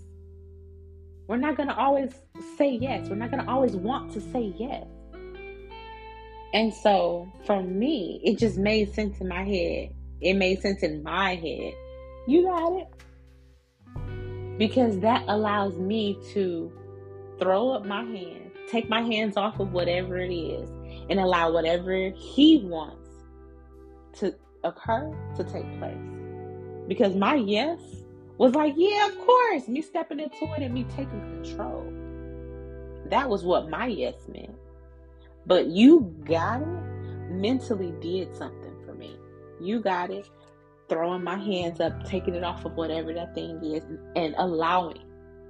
We're 1.27 1.39
not 1.39 1.57
going 1.57 1.69
to 1.69 1.77
always 1.77 2.13
say 2.57 2.79
yes. 2.81 3.09
We're 3.09 3.17
not 3.17 3.33
going 3.33 3.45
to 3.45 3.51
always 3.51 3.75
want 3.75 4.13
to 4.13 4.21
say 4.21 4.55
yes. 4.57 4.87
And 6.55 6.73
so 6.73 7.29
for 7.47 7.65
me, 7.65 8.21
it 8.23 8.39
just 8.39 8.59
made 8.59 8.95
sense 8.95 9.21
in 9.21 9.27
my 9.27 9.43
head. 9.43 9.93
It 10.21 10.35
made 10.35 10.63
sense 10.63 10.85
in 10.85 11.03
my 11.03 11.35
head. 11.35 11.75
You 12.29 12.45
got 12.45 12.73
it. 12.75 14.57
Because 14.57 15.01
that 15.01 15.25
allows 15.27 15.77
me 15.79 16.17
to 16.33 16.71
throw 17.41 17.73
up 17.73 17.85
my 17.85 18.05
hands, 18.05 18.53
take 18.71 18.89
my 18.89 19.01
hands 19.01 19.37
off 19.37 19.59
of 19.59 19.73
whatever 19.73 20.17
it 20.17 20.33
is, 20.33 20.71
and 21.11 21.19
allow 21.19 21.51
whatever 21.51 22.13
He 22.15 22.59
wants 22.63 23.11
to 24.21 24.33
occur 24.63 25.13
to 25.35 25.43
take 25.43 25.77
place. 25.81 26.20
Because 26.91 27.15
my 27.15 27.37
yes 27.37 27.79
was 28.37 28.57
like, 28.57 28.75
yeah, 28.77 29.07
of 29.07 29.17
course, 29.19 29.69
me 29.69 29.81
stepping 29.81 30.19
into 30.19 30.53
it 30.55 30.63
and 30.63 30.75
me 30.75 30.83
taking 30.97 31.21
control. 31.21 31.85
That 33.11 33.29
was 33.31 33.45
what 33.45 33.71
my 33.71 33.87
yes 33.87 34.17
meant. 34.27 34.57
But 35.47 35.69
you 35.69 36.13
got 36.25 36.63
it 36.63 37.31
mentally 37.31 37.95
did 38.01 38.35
something 38.35 38.75
for 38.85 38.93
me. 38.95 39.17
You 39.61 39.79
got 39.79 40.11
it 40.11 40.29
throwing 40.89 41.23
my 41.23 41.37
hands 41.37 41.79
up, 41.79 42.05
taking 42.05 42.35
it 42.35 42.43
off 42.43 42.65
of 42.65 42.75
whatever 42.75 43.15
that 43.15 43.37
thing 43.37 43.63
is, 43.63 43.85
and 44.17 44.35
allowing 44.37 44.99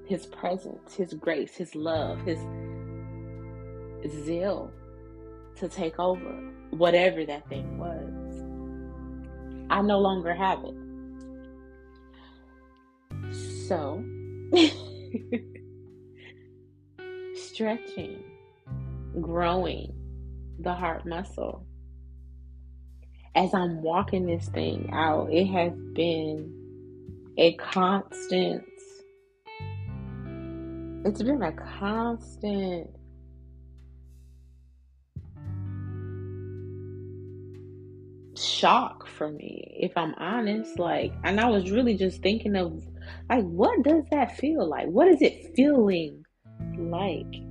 His 0.05 0.27
presence, 0.27 0.95
His 0.95 1.15
grace, 1.15 1.57
His 1.57 1.75
love, 1.75 2.21
His 2.27 2.39
zeal 4.27 4.71
to 5.57 5.69
take 5.71 5.99
over 5.99 6.53
whatever 6.73 7.25
that 7.25 7.49
thing 7.49 7.79
was. 7.79 8.43
I 9.71 9.81
no 9.81 10.01
longer 10.01 10.35
have 10.35 10.63
it. 10.65 10.75
So, 13.71 14.03
stretching, 17.37 18.25
growing 19.21 19.95
the 20.59 20.75
heart 20.75 21.07
muscle 21.07 21.65
as 23.37 23.55
I'm 23.55 23.81
walking 23.81 24.27
this 24.27 24.49
thing 24.49 24.91
out, 24.93 25.33
it 25.33 25.47
has 25.47 25.73
been 25.95 26.53
a 27.39 27.53
constant, 27.55 28.65
it's 31.05 31.23
been 31.23 31.41
a 31.41 31.53
constant 31.53 32.91
shock 38.37 39.07
for 39.07 39.31
me, 39.31 39.77
if 39.79 39.97
I'm 39.97 40.17
honest. 40.17 40.77
Like, 40.77 41.13
and 41.23 41.39
I 41.39 41.49
was 41.49 41.71
really 41.71 41.97
just 41.97 42.21
thinking 42.21 42.57
of, 42.57 42.85
like, 43.29 43.45
what 43.45 43.83
does 43.83 44.05
that 44.11 44.37
feel 44.37 44.69
like? 44.69 44.87
What 44.89 45.09
is 45.09 45.21
it 45.21 45.53
feeling 45.55 46.25
like? 46.77 47.43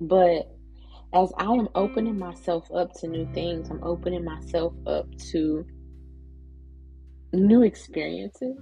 But 0.00 0.56
as 1.12 1.32
I 1.38 1.52
am 1.52 1.68
opening 1.74 2.18
myself 2.18 2.68
up 2.74 2.92
to 3.00 3.08
new 3.08 3.26
things, 3.32 3.70
I'm 3.70 3.82
opening 3.82 4.24
myself 4.24 4.74
up 4.86 5.06
to 5.30 5.64
new 7.32 7.62
experiences, 7.62 8.56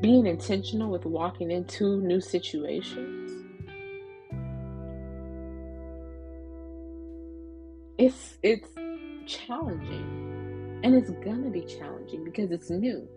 being 0.00 0.26
intentional 0.26 0.90
with 0.90 1.04
walking 1.04 1.50
into 1.50 2.00
new 2.02 2.20
situations. 2.20 3.32
It's 7.98 8.38
it's 8.42 8.68
challenging. 9.26 10.80
And 10.84 10.94
it's 10.94 11.10
gonna 11.24 11.50
be 11.50 11.62
challenging 11.62 12.24
because 12.24 12.50
it's 12.50 12.70
new, 12.70 13.08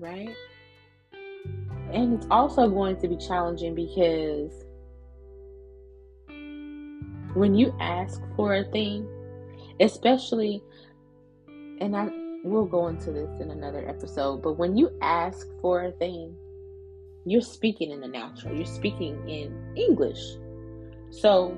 right? 0.00 0.34
And 1.92 2.14
it's 2.14 2.26
also 2.30 2.68
going 2.68 2.96
to 3.00 3.08
be 3.08 3.16
challenging 3.16 3.74
because 3.74 4.64
when 7.34 7.54
you 7.54 7.74
ask 7.80 8.20
for 8.36 8.54
a 8.54 8.64
thing, 8.64 9.06
especially, 9.80 10.62
and 11.80 11.96
I 11.96 12.08
will 12.44 12.64
go 12.64 12.88
into 12.88 13.12
this 13.12 13.30
in 13.40 13.50
another 13.50 13.88
episode, 13.88 14.42
but 14.42 14.52
when 14.58 14.76
you 14.76 14.90
ask 15.02 15.46
for 15.60 15.84
a 15.84 15.92
thing, 15.92 16.34
you're 17.26 17.42
speaking 17.42 17.90
in 17.90 18.00
the 18.00 18.08
natural, 18.08 18.54
you're 18.54 18.64
speaking 18.64 19.28
in 19.28 19.76
English. 19.76 20.20
So 21.10 21.48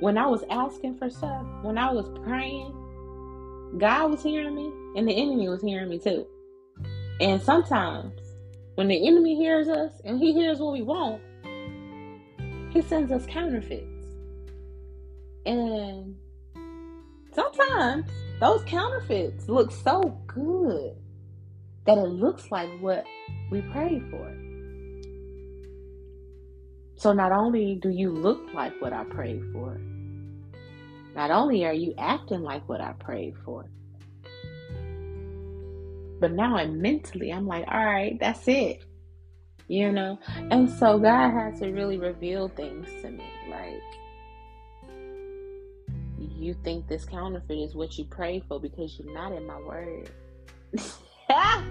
when 0.00 0.16
I 0.16 0.26
was 0.26 0.44
asking 0.50 0.96
for 0.98 1.10
stuff, 1.10 1.44
when 1.62 1.76
I 1.76 1.92
was 1.92 2.08
praying, 2.24 2.74
God 3.78 4.12
was 4.12 4.22
hearing 4.22 4.54
me 4.54 4.70
and 4.96 5.08
the 5.08 5.12
enemy 5.12 5.48
was 5.48 5.60
hearing 5.60 5.88
me 5.88 5.98
too. 5.98 6.26
And 7.20 7.42
sometimes 7.42 8.20
when 8.76 8.88
the 8.88 9.06
enemy 9.06 9.34
hears 9.34 9.68
us 9.68 9.92
and 10.04 10.20
he 10.20 10.32
hears 10.32 10.60
what 10.60 10.72
we 10.72 10.82
want, 10.82 11.20
he 12.72 12.80
sends 12.80 13.10
us 13.10 13.26
counterfeits. 13.26 13.84
And 15.44 16.16
sometimes 17.32 18.08
those 18.40 18.62
counterfeits 18.64 19.48
look 19.48 19.72
so 19.72 20.16
good 20.28 20.94
that 21.86 21.98
it 21.98 22.08
looks 22.08 22.52
like 22.52 22.68
what 22.80 23.04
we 23.50 23.62
prayed 23.62 24.04
for. 24.10 24.34
So 26.96 27.12
not 27.12 27.32
only 27.32 27.76
do 27.76 27.88
you 27.88 28.10
look 28.10 28.40
like 28.54 28.80
what 28.80 28.92
I 28.92 29.04
prayed 29.04 29.42
for, 29.52 29.80
not 31.16 31.30
only 31.30 31.64
are 31.64 31.72
you 31.72 31.94
acting 31.98 32.42
like 32.42 32.68
what 32.68 32.80
I 32.80 32.92
prayed 32.92 33.34
for, 33.44 33.68
but 36.20 36.32
now 36.32 36.56
I'm 36.56 36.80
mentally, 36.80 37.32
I'm 37.32 37.46
like, 37.46 37.66
all 37.68 37.84
right, 37.84 38.18
that's 38.18 38.46
it. 38.48 38.84
You 39.68 39.92
know? 39.92 40.18
And 40.50 40.70
so 40.70 40.98
God 40.98 41.30
had 41.30 41.56
to 41.58 41.70
really 41.70 41.98
reveal 41.98 42.48
things 42.48 42.88
to 43.02 43.10
me. 43.10 43.30
Like, 43.50 43.82
you 46.38 46.54
think 46.64 46.88
this 46.88 47.04
counterfeit 47.04 47.58
is 47.58 47.74
what 47.74 47.98
you 47.98 48.04
pray 48.04 48.42
for 48.48 48.60
because 48.60 48.98
you're 48.98 49.12
not 49.12 49.32
in 49.32 49.46
my 49.46 49.58
word. 49.60 50.10
yeah. 51.30 51.62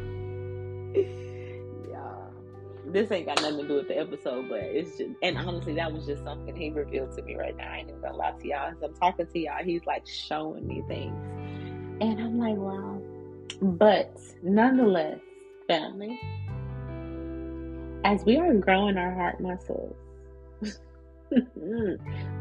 This 2.89 3.11
ain't 3.11 3.25
got 3.25 3.41
nothing 3.41 3.59
to 3.59 3.67
do 3.67 3.75
with 3.75 3.89
the 3.89 3.97
episode, 3.97 4.47
but 4.47 4.61
it's 4.61 4.97
just, 4.97 5.11
and 5.21 5.37
honestly, 5.37 5.73
that 5.75 5.91
was 5.91 6.05
just 6.05 6.23
something 6.23 6.55
he 6.55 6.69
revealed 6.69 7.11
to 7.17 7.21
me 7.21 7.35
right 7.35 7.55
now. 7.55 7.69
I 7.69 7.77
ain't 7.79 7.89
even 7.89 8.01
gonna 8.01 8.15
lie 8.15 8.31
to 8.31 8.47
y'all. 8.47 8.71
As 8.71 8.81
I'm 8.81 8.93
talking 8.93 9.27
to 9.27 9.39
y'all, 9.39 9.63
he's 9.63 9.85
like 9.85 10.07
showing 10.07 10.65
me 10.65 10.81
things. 10.87 11.13
And 11.99 12.21
I'm 12.21 12.39
like, 12.39 12.55
wow. 12.55 13.01
But 13.61 14.17
nonetheless, 14.43 15.19
family, 15.67 16.19
as 18.03 18.23
we 18.25 18.37
are 18.37 18.53
growing 18.53 18.97
our 18.97 19.13
heart 19.13 19.39
muscles, 19.41 19.95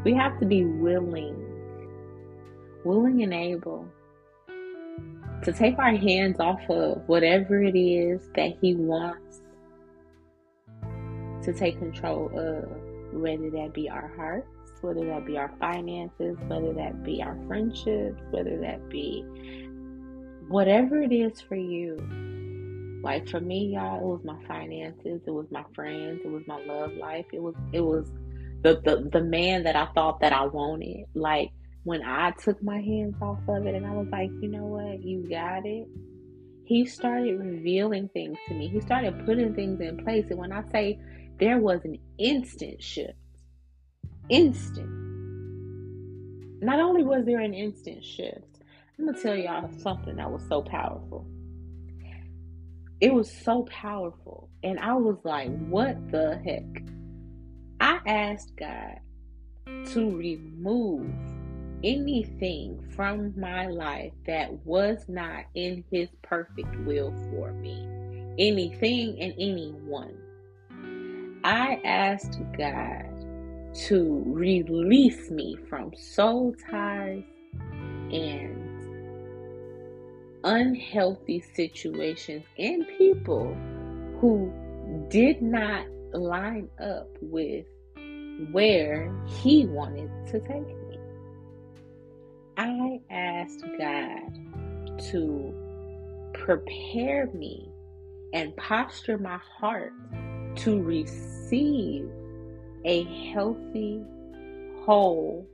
we 0.03 0.13
have 0.13 0.39
to 0.39 0.45
be 0.45 0.63
willing 0.65 1.57
willing 2.87 3.21
and 3.21 3.33
able 3.33 3.85
to 5.43 5.51
take 5.51 5.77
our 5.77 5.95
hands 5.95 6.39
off 6.39 6.61
of 6.69 7.01
whatever 7.07 7.61
it 7.61 7.77
is 7.77 8.21
that 8.35 8.57
He 8.61 8.75
wants 8.75 9.41
to 11.43 11.53
take 11.53 11.77
control 11.79 12.27
of, 12.37 12.65
whether 13.13 13.49
that 13.51 13.73
be 13.73 13.89
our 13.89 14.11
hearts, 14.15 14.47
whether 14.81 15.05
that 15.05 15.25
be 15.25 15.37
our 15.37 15.51
finances, 15.59 16.37
whether 16.47 16.73
that 16.73 17.03
be 17.03 17.21
our 17.21 17.37
friendships, 17.47 18.21
whether 18.31 18.57
that 18.61 18.87
be 18.89 19.25
whatever 20.47 21.01
it 21.01 21.11
is 21.11 21.41
for 21.41 21.55
you. 21.55 21.97
Like 23.03 23.27
for 23.29 23.39
me, 23.39 23.73
y'all, 23.73 23.99
it 23.99 24.05
was 24.05 24.23
my 24.23 24.37
finances, 24.47 25.21
it 25.25 25.31
was 25.31 25.45
my 25.51 25.63
friends, 25.75 26.21
it 26.23 26.29
was 26.29 26.43
my 26.47 26.63
love 26.65 26.93
life, 26.93 27.25
it 27.31 27.41
was 27.41 27.55
it 27.71 27.81
was 27.81 28.11
the 28.63 28.81
the, 28.83 29.09
the 29.11 29.23
man 29.23 29.63
that 29.63 29.75
I 29.75 29.87
thought 29.93 30.19
that 30.21 30.33
I 30.33 30.45
wanted. 30.45 31.05
Like 31.13 31.51
when 31.83 32.03
I 32.03 32.31
took 32.31 32.61
my 32.61 32.81
hands 32.81 33.15
off 33.21 33.39
of 33.47 33.65
it 33.65 33.75
and 33.75 33.85
I 33.85 33.93
was 33.93 34.07
like, 34.11 34.29
you 34.41 34.49
know 34.49 34.65
what, 34.65 35.03
you 35.03 35.27
got 35.29 35.65
it. 35.65 35.87
He 36.65 36.85
started 36.85 37.39
revealing 37.39 38.09
things 38.09 38.37
to 38.47 38.53
me. 38.53 38.67
He 38.67 38.81
started 38.81 39.25
putting 39.25 39.55
things 39.55 39.79
in 39.79 40.03
place. 40.03 40.25
And 40.29 40.37
when 40.37 40.51
I 40.51 40.63
say 40.69 40.99
there 41.39 41.59
was 41.59 41.85
an 41.85 41.97
instant 42.17 42.83
shift, 42.83 43.13
instant. 44.27 44.89
Not 46.61 46.79
only 46.79 47.03
was 47.03 47.23
there 47.25 47.39
an 47.39 47.53
instant 47.53 48.03
shift, 48.03 48.56
I'm 48.99 49.13
to 49.13 49.21
tell 49.21 49.35
y'all 49.35 49.69
something 49.77 50.15
that 50.15 50.31
was 50.31 50.43
so 50.47 50.61
powerful. 50.61 51.27
It 52.99 53.13
was 53.13 53.31
so 53.31 53.63
powerful. 53.63 54.49
And 54.63 54.79
I 54.79 54.93
was 54.93 55.17
like, 55.23 55.49
what 55.67 56.11
the 56.11 56.39
heck? 56.43 56.83
I 57.79 57.99
asked 58.07 58.53
God 58.57 58.99
to 59.91 60.17
remove 60.17 61.07
anything 61.83 62.83
from 62.95 63.39
my 63.39 63.67
life 63.67 64.13
that 64.25 64.51
was 64.65 65.05
not 65.07 65.45
in 65.53 65.83
His 65.91 66.09
perfect 66.23 66.75
will 66.79 67.13
for 67.29 67.51
me. 67.53 67.87
Anything 68.39 69.21
and 69.21 69.33
anyone. 69.37 70.17
I 71.43 71.79
asked 71.85 72.39
God 72.57 73.05
to 73.87 74.23
release 74.25 75.29
me 75.29 75.55
from 75.69 75.93
soul 75.95 76.55
ties 76.71 77.23
and 78.11 78.66
unhealthy 80.43 81.43
situations 81.53 82.43
and 82.57 82.87
people 82.97 83.55
who 84.19 84.51
did 85.09 85.41
not 85.41 85.85
line 86.13 86.69
up 86.79 87.09
with 87.21 87.65
where 88.51 89.13
He 89.25 89.65
wanted 89.65 90.09
to 90.27 90.39
take 90.39 90.67
me. 90.67 90.99
I 92.57 92.99
asked 93.09 93.63
God 93.77 94.99
to 95.11 95.53
prepare 96.33 97.27
me 97.33 97.69
and 98.33 98.55
posture 98.57 99.17
my 99.17 99.39
heart 99.59 99.93
to 100.57 100.81
receive 100.81 102.09
a 102.83 103.03
healthy, 103.31 104.01
whole, 104.85 105.47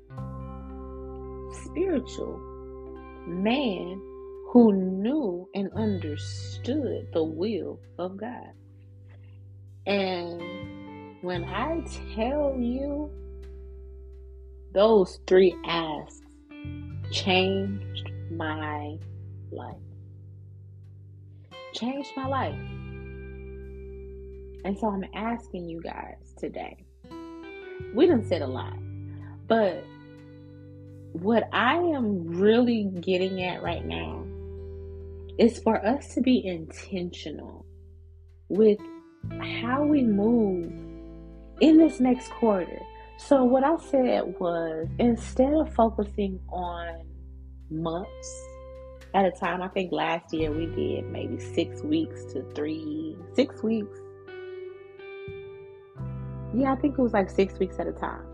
spiritual 1.66 2.40
man 3.28 4.02
who 4.54 4.72
knew 4.72 5.50
and 5.56 5.74
understood 5.74 7.08
the 7.12 7.24
will 7.24 7.80
of 7.98 8.16
God. 8.18 8.52
And 9.88 11.18
when 11.24 11.44
I 11.44 11.82
tell 12.16 12.56
you 12.56 13.10
those 14.72 15.20
three 15.26 15.56
asks 15.66 16.22
changed 17.10 18.12
my 18.30 18.96
life. 19.52 19.76
Changed 21.74 22.12
my 22.16 22.28
life. 22.28 22.60
And 24.66 24.78
so 24.78 24.88
I'm 24.88 25.06
asking 25.16 25.68
you 25.68 25.82
guys 25.82 26.32
today. 26.38 26.78
We 27.96 28.06
didn't 28.06 28.28
said 28.28 28.44
a 28.44 28.48
lot, 28.48 28.78
but 29.48 29.84
what 31.14 31.50
I 31.52 31.78
am 31.78 32.28
really 32.40 32.84
getting 32.84 33.42
at 33.42 33.64
right 33.64 33.84
now 33.84 34.28
is 35.38 35.60
for 35.60 35.84
us 35.86 36.14
to 36.16 36.22
be 36.22 36.46
intentional 36.46 37.66
with 38.50 38.80
how 39.40 39.84
we 39.84 40.04
move 40.04 40.72
in 41.62 41.78
this 41.78 42.00
next 42.00 42.30
quarter. 42.32 42.80
So, 43.18 43.44
what 43.44 43.64
I 43.64 43.78
said 43.78 44.36
was 44.40 44.88
instead 45.00 45.54
of 45.54 45.74
focusing 45.74 46.40
on 46.50 47.06
months 47.70 48.48
at 49.14 49.26
a 49.26 49.32
time. 49.32 49.62
I 49.62 49.68
think 49.68 49.92
last 49.92 50.34
year 50.34 50.52
we 50.52 50.66
did 50.68 51.06
maybe 51.06 51.40
six 51.40 51.82
weeks 51.84 52.26
to 52.34 52.44
three, 52.56 53.16
six 53.34 53.62
weeks. 53.64 54.00
Yeah, 56.56 56.74
I 56.74 56.76
think 56.76 56.98
it 56.98 57.02
was 57.02 57.14
like 57.14 57.30
six 57.30 57.58
weeks 57.60 57.80
at 57.80 57.88
a 57.88 57.92
time. 57.92 58.26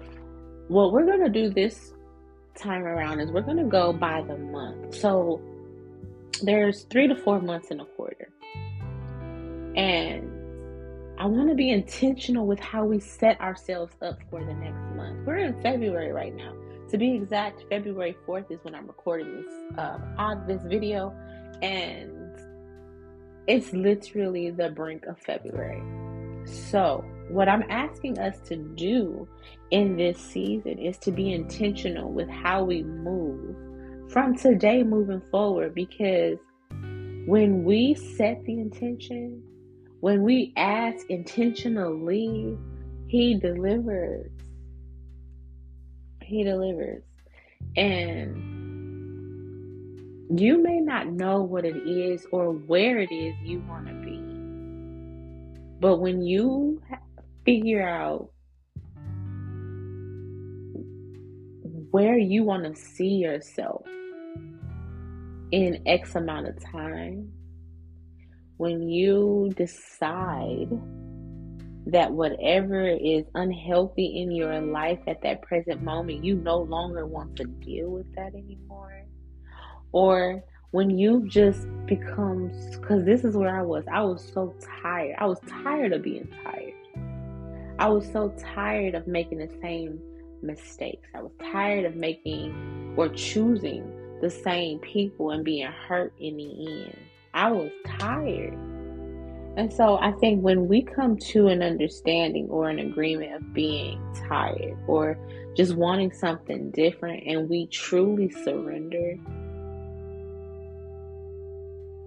What 0.67 0.91
we're 0.91 1.05
going 1.05 1.23
to 1.23 1.29
do 1.29 1.49
this 1.49 1.93
time 2.57 2.83
around 2.83 3.19
is 3.19 3.31
we're 3.31 3.41
going 3.41 3.57
to 3.57 3.63
go 3.63 3.93
by 3.93 4.21
the 4.27 4.37
month. 4.37 4.95
So 4.95 5.41
there's 6.41 6.83
three 6.83 7.07
to 7.07 7.15
four 7.15 7.41
months 7.41 7.69
in 7.69 7.79
a 7.79 7.85
quarter. 7.85 8.29
And 9.75 10.29
I 11.19 11.25
want 11.25 11.49
to 11.49 11.55
be 11.55 11.69
intentional 11.69 12.47
with 12.47 12.59
how 12.59 12.85
we 12.85 12.99
set 12.99 13.39
ourselves 13.41 13.93
up 14.01 14.19
for 14.29 14.43
the 14.43 14.53
next 14.53 14.95
month. 14.95 15.25
We're 15.27 15.37
in 15.37 15.61
February 15.61 16.11
right 16.11 16.33
now. 16.35 16.53
To 16.89 16.97
be 16.97 17.13
exact, 17.13 17.63
February 17.69 18.17
4th 18.27 18.49
is 18.51 18.59
when 18.63 18.73
I'm 18.73 18.87
recording 18.87 19.43
this 19.43 19.77
uh, 19.77 19.99
on 20.17 20.47
this 20.47 20.63
video, 20.63 21.13
and 21.61 22.35
it's 23.47 23.71
literally 23.73 24.49
the 24.49 24.69
brink 24.69 25.05
of 25.05 25.19
February. 25.19 25.83
So, 26.47 27.05
what 27.29 27.47
I'm 27.47 27.63
asking 27.69 28.17
us 28.17 28.39
to 28.47 28.55
do 28.55 29.27
in 29.69 29.97
this 29.97 30.17
season 30.17 30.79
is 30.79 30.97
to 30.99 31.11
be 31.11 31.31
intentional 31.31 32.11
with 32.11 32.29
how 32.29 32.63
we 32.63 32.81
move 32.81 33.55
from 34.09 34.35
today 34.35 34.83
moving 34.83 35.21
forward 35.29 35.73
because 35.75 36.37
when 37.25 37.63
we 37.63 37.93
set 37.93 38.43
the 38.45 38.53
intention, 38.53 39.43
when 39.99 40.23
we 40.23 40.51
ask 40.57 41.05
intentionally, 41.09 42.57
He 43.07 43.35
delivers. 43.35 44.31
He 46.23 46.43
delivers. 46.43 47.03
And 47.75 48.57
you 50.39 50.61
may 50.61 50.79
not 50.79 51.07
know 51.07 51.41
what 51.43 51.65
it 51.65 51.75
is 51.87 52.25
or 52.31 52.51
where 52.51 52.99
it 52.99 53.11
is 53.11 53.35
you 53.43 53.59
want 53.67 53.87
to 53.87 53.93
be. 53.93 54.19
But 55.79 55.97
when 55.97 56.21
you 56.21 56.81
figure 57.45 57.87
out 57.87 58.31
where 61.91 62.17
you 62.17 62.43
want 62.43 62.63
to 62.63 62.79
see 62.79 63.15
yourself 63.15 63.85
in 65.51 65.81
X 65.85 66.15
amount 66.15 66.47
of 66.47 66.63
time, 66.71 67.31
when 68.57 68.89
you 68.89 69.51
decide 69.55 70.69
that 71.87 72.11
whatever 72.11 72.87
is 72.87 73.25
unhealthy 73.33 74.21
in 74.21 74.31
your 74.31 74.59
life 74.61 74.99
at 75.07 75.21
that 75.23 75.41
present 75.41 75.81
moment, 75.81 76.23
you 76.23 76.35
no 76.35 76.59
longer 76.59 77.05
want 77.05 77.35
to 77.37 77.45
deal 77.45 77.89
with 77.89 78.13
that 78.15 78.35
anymore. 78.35 79.05
Or 79.91 80.43
when 80.71 80.91
you 80.91 81.27
just 81.27 81.67
become, 81.87 82.51
because 82.71 83.03
this 83.05 83.23
is 83.23 83.35
where 83.35 83.57
I 83.57 83.63
was, 83.63 83.85
I 83.91 84.01
was 84.01 84.23
so 84.33 84.53
tired. 84.81 85.15
I 85.17 85.25
was 85.25 85.39
tired 85.63 85.93
of 85.93 86.03
being 86.03 86.27
tired. 86.43 86.73
I 87.79 87.87
was 87.87 88.05
so 88.11 88.35
tired 88.37 88.93
of 88.93 89.07
making 89.07 89.39
the 89.39 89.49
same 89.61 89.99
mistakes. 90.41 91.07
I 91.13 91.21
was 91.21 91.31
tired 91.51 91.85
of 91.85 91.95
making 91.95 92.93
or 92.97 93.09
choosing 93.09 93.83
the 94.21 94.29
same 94.29 94.79
people 94.79 95.31
and 95.31 95.43
being 95.43 95.71
hurt 95.87 96.13
in 96.19 96.37
the 96.37 96.83
end. 96.83 96.97
I 97.33 97.51
was 97.51 97.71
tired. 97.99 98.57
And 99.57 99.71
so 99.73 99.97
I 99.97 100.11
think 100.13 100.41
when 100.41 100.67
we 100.67 100.81
come 100.81 101.17
to 101.17 101.47
an 101.47 101.61
understanding 101.61 102.47
or 102.49 102.69
an 102.69 102.79
agreement 102.79 103.33
of 103.33 103.53
being 103.53 104.01
tired 104.27 104.77
or 104.87 105.17
just 105.55 105.75
wanting 105.75 106.11
something 106.11 106.71
different 106.71 107.23
and 107.25 107.49
we 107.49 107.67
truly 107.67 108.29
surrender, 108.29 109.15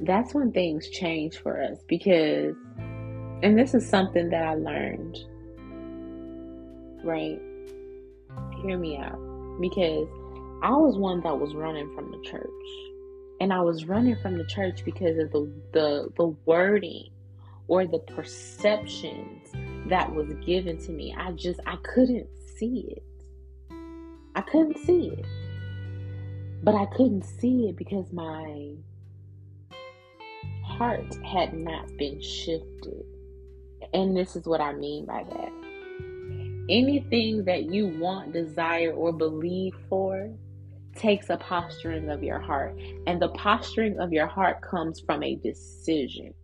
that's 0.01 0.35
when 0.35 0.53
things 0.53 0.89
change 0.89 1.39
for 1.39 1.63
us 1.63 1.79
because, 1.87 2.55
and 3.43 3.59
this 3.59 3.75
is 3.75 3.89
something 3.89 4.31
that 4.31 4.45
I 4.45 4.55
learned, 4.55 5.19
right? 7.05 7.41
Hear 8.63 8.79
me 8.79 8.97
out. 8.97 9.19
Because 9.61 10.09
I 10.63 10.71
was 10.71 10.97
one 10.97 11.21
that 11.23 11.39
was 11.39 11.55
running 11.55 11.93
from 11.95 12.11
the 12.11 12.21
church. 12.29 12.49
And 13.41 13.53
I 13.53 13.61
was 13.61 13.87
running 13.87 14.17
from 14.23 14.39
the 14.39 14.45
church 14.45 14.85
because 14.85 15.19
of 15.19 15.33
the, 15.33 15.53
the, 15.73 16.09
the 16.17 16.27
wording 16.47 17.11
or 17.67 17.87
the 17.87 17.99
perceptions 17.99 19.51
that 19.89 20.15
was 20.15 20.33
given 20.47 20.79
to 20.79 20.93
me. 20.93 21.15
I 21.19 21.33
just, 21.33 21.59
I 21.67 21.77
couldn't 21.83 22.29
see 22.57 22.87
it. 22.91 23.03
I 24.35 24.43
couldn't 24.43 24.79
see 24.79 25.09
it. 25.09 25.27
But 26.63 26.77
I 26.77 26.87
couldn't 26.87 27.25
see 27.25 27.69
it 27.69 27.77
because 27.77 28.13
my 28.13 28.75
heart 30.65 31.17
had 31.25 31.53
not 31.53 31.97
been 31.97 32.21
shifted. 32.21 33.05
And 33.93 34.17
this 34.17 34.37
is 34.37 34.47
what 34.47 34.61
I 34.61 34.73
mean 34.73 35.05
by 35.05 35.25
that. 35.25 35.62
Anything 36.69 37.45
that 37.45 37.65
you 37.65 37.89
want, 37.99 38.33
desire, 38.33 38.93
or 38.93 39.13
believe 39.13 39.75
for 39.89 40.31
takes 40.95 41.31
a 41.31 41.37
posturing 41.37 42.11
of 42.11 42.23
your 42.23 42.39
heart. 42.39 42.79
And 43.07 43.21
the 43.21 43.29
posturing 43.29 43.99
of 43.99 44.13
your 44.13 44.27
heart 44.27 44.61
comes 44.63 45.01
from 45.01 45.23
a 45.23 45.37
decision. 45.37 46.35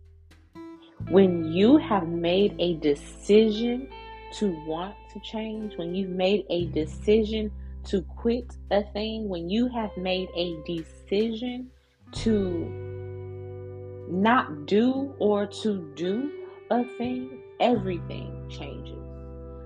When 1.09 1.45
you 1.45 1.77
have 1.77 2.07
made 2.07 2.55
a 2.59 2.75
decision 2.75 3.87
to 4.33 4.51
want 4.65 4.95
to 5.13 5.19
change, 5.21 5.77
when 5.77 5.95
you've 5.95 6.09
made 6.09 6.45
a 6.49 6.65
decision 6.67 7.51
to 7.85 8.01
quit 8.01 8.45
a 8.71 8.83
thing, 8.91 9.29
when 9.29 9.49
you 9.49 9.69
have 9.69 9.95
made 9.97 10.29
a 10.35 10.57
decision 10.65 11.69
to 12.11 12.39
not 14.09 14.65
do 14.65 15.13
or 15.19 15.45
to 15.45 15.91
do 15.95 16.31
a 16.69 16.83
thing, 16.97 17.41
everything 17.59 18.47
changes. 18.49 19.18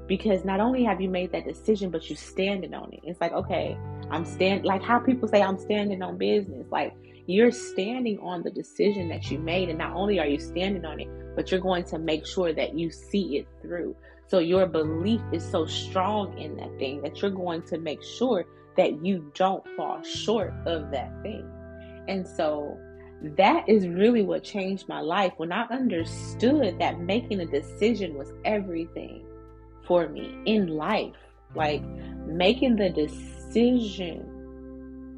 Because 0.07 0.43
not 0.43 0.59
only 0.59 0.83
have 0.83 0.99
you 0.99 1.09
made 1.09 1.31
that 1.31 1.45
decision, 1.45 1.89
but 1.89 2.09
you're 2.09 2.17
standing 2.17 2.73
on 2.73 2.91
it. 2.91 2.99
It's 3.03 3.21
like, 3.21 3.31
okay, 3.31 3.77
I'm 4.11 4.25
stand 4.25 4.65
like 4.65 4.83
how 4.83 4.99
people 4.99 5.27
say 5.27 5.41
I'm 5.41 5.57
standing 5.57 6.01
on 6.01 6.17
business. 6.17 6.67
Like 6.71 6.93
you're 7.25 7.51
standing 7.51 8.19
on 8.19 8.43
the 8.43 8.51
decision 8.51 9.07
that 9.09 9.31
you 9.31 9.39
made, 9.39 9.69
and 9.69 9.77
not 9.77 9.95
only 9.95 10.19
are 10.19 10.27
you 10.27 10.39
standing 10.39 10.85
on 10.85 10.99
it, 10.99 11.07
but 11.35 11.51
you're 11.51 11.61
going 11.61 11.85
to 11.85 11.99
make 11.99 12.25
sure 12.25 12.53
that 12.53 12.77
you 12.77 12.91
see 12.91 13.37
it 13.37 13.47
through. 13.61 13.95
So 14.27 14.39
your 14.39 14.65
belief 14.65 15.21
is 15.31 15.43
so 15.43 15.65
strong 15.65 16.37
in 16.37 16.57
that 16.57 16.77
thing 16.79 17.01
that 17.03 17.21
you're 17.21 17.31
going 17.31 17.61
to 17.63 17.77
make 17.77 18.03
sure 18.03 18.45
that 18.77 19.05
you 19.05 19.31
don't 19.35 19.63
fall 19.77 20.01
short 20.03 20.53
of 20.65 20.91
that 20.91 21.11
thing. 21.21 21.47
And 22.07 22.27
so 22.27 22.77
that 23.37 23.67
is 23.69 23.87
really 23.87 24.23
what 24.23 24.43
changed 24.43 24.89
my 24.89 24.99
life 24.99 25.33
when 25.37 25.51
I 25.51 25.63
understood 25.69 26.79
that 26.79 26.99
making 26.99 27.39
a 27.39 27.45
decision 27.45 28.15
was 28.17 28.33
everything 28.43 29.22
for 29.87 30.07
me 30.09 30.37
in 30.45 30.67
life. 30.67 31.15
Like 31.55 31.83
making 32.25 32.77
the 32.77 32.89
decision 32.89 34.29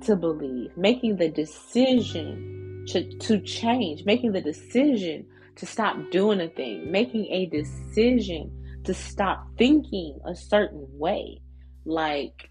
to 0.02 0.16
believe, 0.16 0.76
making 0.78 1.18
the 1.18 1.30
decision 1.30 2.86
to, 2.90 3.18
to 3.18 3.40
change, 3.42 4.06
making 4.06 4.34
the 4.34 4.42
decision 4.42 5.26
to 5.56 5.66
stop 5.66 5.98
doing 6.12 6.42
a 6.42 6.50
thing, 6.50 6.92
making 6.92 7.26
a 7.32 7.46
decision 7.48 8.52
to 8.84 8.94
stop 8.94 9.48
thinking 9.58 10.20
a 10.26 10.36
certain 10.36 10.86
way. 10.92 11.42
Like 11.86 12.50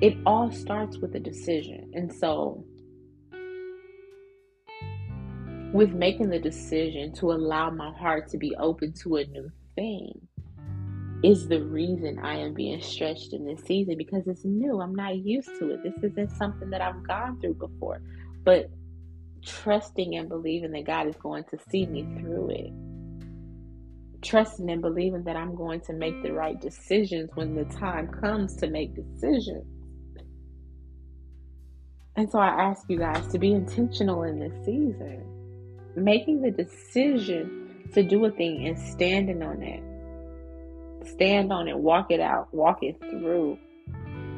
it 0.00 0.16
all 0.24 0.50
starts 0.50 0.98
with 0.98 1.14
a 1.14 1.20
decision. 1.20 1.90
And 1.94 2.12
so 2.12 2.64
with 5.72 5.90
making 5.90 6.30
the 6.30 6.38
decision 6.38 7.12
to 7.14 7.32
allow 7.32 7.70
my 7.70 7.92
heart 7.92 8.28
to 8.28 8.38
be 8.38 8.54
open 8.56 8.92
to 8.92 9.16
a 9.16 9.24
new 9.26 9.50
thing 9.74 10.28
is 11.22 11.48
the 11.48 11.62
reason 11.62 12.18
I 12.18 12.36
am 12.36 12.54
being 12.54 12.80
stretched 12.80 13.32
in 13.34 13.44
this 13.44 13.60
season 13.64 13.96
because 13.98 14.26
it's 14.26 14.44
new. 14.44 14.80
I'm 14.80 14.94
not 14.94 15.16
used 15.16 15.50
to 15.58 15.70
it. 15.72 15.82
This 15.82 16.10
isn't 16.10 16.30
something 16.36 16.70
that 16.70 16.80
I've 16.80 17.06
gone 17.06 17.38
through 17.40 17.54
before. 17.54 18.00
But 18.42 18.70
trusting 19.44 20.16
and 20.16 20.28
believing 20.28 20.72
that 20.72 20.86
God 20.86 21.08
is 21.08 21.16
going 21.16 21.44
to 21.50 21.58
see 21.70 21.86
me 21.86 22.06
through 22.18 22.50
it. 22.50 24.22
Trusting 24.22 24.70
and 24.70 24.80
believing 24.80 25.24
that 25.24 25.36
I'm 25.36 25.54
going 25.54 25.80
to 25.82 25.92
make 25.92 26.22
the 26.22 26.32
right 26.32 26.58
decisions 26.58 27.30
when 27.34 27.54
the 27.54 27.64
time 27.64 28.08
comes 28.08 28.56
to 28.56 28.68
make 28.68 28.94
decisions. 28.94 29.66
And 32.16 32.30
so 32.30 32.38
I 32.38 32.48
ask 32.48 32.84
you 32.88 32.98
guys 32.98 33.26
to 33.28 33.38
be 33.38 33.52
intentional 33.52 34.22
in 34.22 34.38
this 34.38 34.64
season. 34.64 35.24
Making 35.96 36.40
the 36.40 36.50
decision 36.50 37.88
to 37.92 38.02
do 38.02 38.24
a 38.24 38.30
thing 38.30 38.66
and 38.68 38.78
standing 38.78 39.42
on 39.42 39.62
it 39.62 39.82
stand 41.06 41.52
on 41.52 41.68
it, 41.68 41.78
walk 41.78 42.10
it 42.10 42.20
out, 42.20 42.52
walk 42.52 42.78
it 42.82 42.98
through 43.10 43.58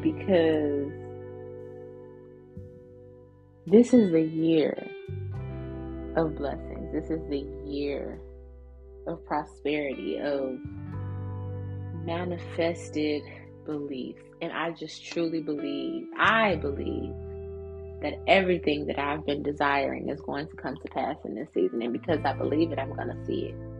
because 0.02 0.92
this 3.66 3.94
is 3.94 4.10
the 4.12 4.22
year 4.22 4.90
of 6.16 6.36
blessings. 6.36 6.92
This 6.92 7.10
is 7.10 7.20
the 7.28 7.46
year 7.64 8.20
of 9.06 9.24
prosperity, 9.24 10.18
of 10.18 10.58
manifested 12.04 13.22
belief. 13.64 14.16
And 14.40 14.52
I 14.52 14.72
just 14.72 15.04
truly 15.04 15.40
believe, 15.40 16.06
I 16.18 16.56
believe 16.56 17.14
that 18.02 18.14
everything 18.26 18.86
that 18.86 18.98
I've 18.98 19.24
been 19.24 19.42
desiring 19.42 20.08
is 20.08 20.20
going 20.20 20.48
to 20.48 20.56
come 20.56 20.74
to 20.74 20.92
pass 20.92 21.16
in 21.24 21.36
this 21.36 21.48
season. 21.54 21.82
And 21.82 21.92
because 21.92 22.18
I 22.24 22.32
believe 22.32 22.72
it, 22.72 22.78
I'm 22.78 22.92
going 22.94 23.08
to 23.08 23.24
see 23.24 23.46
it. 23.46 23.71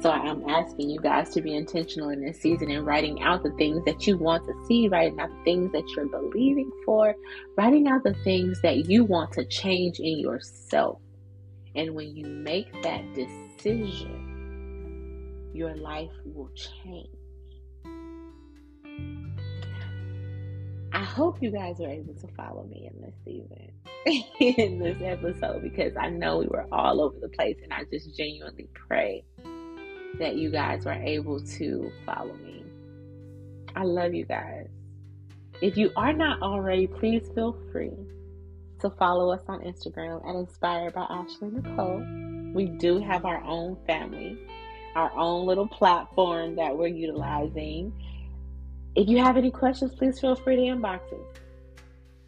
So 0.00 0.10
I'm 0.10 0.46
asking 0.48 0.90
you 0.90 1.00
guys 1.00 1.30
to 1.30 1.40
be 1.40 1.54
intentional 1.54 2.10
in 2.10 2.20
this 2.22 2.38
season 2.40 2.70
and 2.70 2.84
writing 2.84 3.22
out 3.22 3.42
the 3.42 3.50
things 3.52 3.82
that 3.86 4.06
you 4.06 4.18
want 4.18 4.44
to 4.46 4.52
see, 4.66 4.88
writing 4.88 5.18
out 5.18 5.30
the 5.30 5.44
things 5.44 5.72
that 5.72 5.88
you're 5.90 6.06
believing 6.06 6.70
for, 6.84 7.14
writing 7.56 7.88
out 7.88 8.04
the 8.04 8.12
things 8.22 8.60
that 8.60 8.90
you 8.90 9.04
want 9.04 9.32
to 9.32 9.46
change 9.46 9.98
in 9.98 10.18
yourself. 10.18 11.00
And 11.74 11.94
when 11.94 12.14
you 12.14 12.26
make 12.26 12.70
that 12.82 13.02
decision, 13.14 14.26
your 15.54 15.74
life 15.74 16.12
will 16.26 16.50
change. 16.50 17.08
I 20.92 21.04
hope 21.04 21.42
you 21.42 21.50
guys 21.50 21.80
are 21.80 21.90
able 21.90 22.14
to 22.14 22.28
follow 22.36 22.64
me 22.64 22.90
in 22.92 23.00
this 23.00 23.14
season, 23.24 23.72
in 24.40 24.78
this 24.78 25.00
episode, 25.02 25.62
because 25.62 25.96
I 25.98 26.10
know 26.10 26.38
we 26.38 26.46
were 26.48 26.66
all 26.70 27.00
over 27.00 27.18
the 27.18 27.28
place, 27.30 27.56
and 27.62 27.72
I 27.72 27.84
just 27.90 28.14
genuinely 28.16 28.68
pray 28.74 29.24
that 30.18 30.36
you 30.36 30.50
guys 30.50 30.84
were 30.84 30.92
able 30.92 31.40
to 31.40 31.90
follow 32.04 32.34
me. 32.34 32.64
I 33.74 33.82
love 33.82 34.14
you 34.14 34.24
guys. 34.24 34.68
If 35.60 35.76
you 35.76 35.90
are 35.96 36.12
not 36.12 36.42
already, 36.42 36.86
please 36.86 37.28
feel 37.34 37.58
free 37.72 37.92
to 38.80 38.90
follow 38.90 39.32
us 39.32 39.42
on 39.48 39.60
Instagram 39.60 40.26
at 40.28 40.34
Inspired 40.34 40.94
by 40.94 41.06
Ashley 41.08 41.50
Nicole. 41.50 42.04
We 42.54 42.66
do 42.66 42.98
have 42.98 43.24
our 43.24 43.42
own 43.44 43.76
family, 43.86 44.38
our 44.94 45.10
own 45.16 45.46
little 45.46 45.68
platform 45.68 46.56
that 46.56 46.76
we're 46.76 46.88
utilizing. 46.88 47.92
If 48.94 49.08
you 49.08 49.18
have 49.18 49.36
any 49.36 49.50
questions, 49.50 49.94
please 49.94 50.20
feel 50.20 50.36
free 50.36 50.56
to 50.56 50.62
inbox 50.62 51.00
us. 51.12 51.40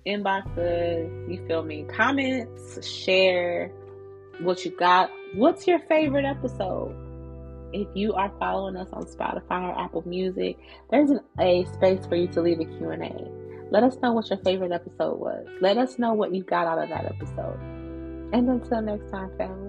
Inboxes, 0.06 1.30
you 1.30 1.46
feel 1.46 1.62
me? 1.62 1.84
Comments, 1.84 2.86
share 2.86 3.70
what 4.40 4.64
you 4.64 4.70
got. 4.70 5.10
What's 5.34 5.66
your 5.66 5.80
favorite 5.80 6.24
episode? 6.24 7.07
If 7.72 7.88
you 7.94 8.12
are 8.14 8.32
following 8.38 8.76
us 8.76 8.88
on 8.92 9.04
Spotify 9.04 9.62
or 9.62 9.78
Apple 9.78 10.02
Music, 10.06 10.58
there's 10.90 11.10
an, 11.10 11.20
a 11.40 11.64
space 11.74 12.06
for 12.06 12.16
you 12.16 12.28
to 12.28 12.40
leave 12.40 12.60
a 12.60 12.64
Q&A. 12.64 13.48
Let 13.70 13.82
us 13.82 13.96
know 14.02 14.12
what 14.12 14.30
your 14.30 14.38
favorite 14.38 14.72
episode 14.72 15.18
was. 15.18 15.46
Let 15.60 15.76
us 15.76 15.98
know 15.98 16.14
what 16.14 16.34
you 16.34 16.42
got 16.42 16.66
out 16.66 16.82
of 16.82 16.88
that 16.88 17.04
episode. 17.04 17.58
And 18.32 18.48
until 18.48 18.80
next 18.80 19.10
time, 19.10 19.30
family. 19.36 19.67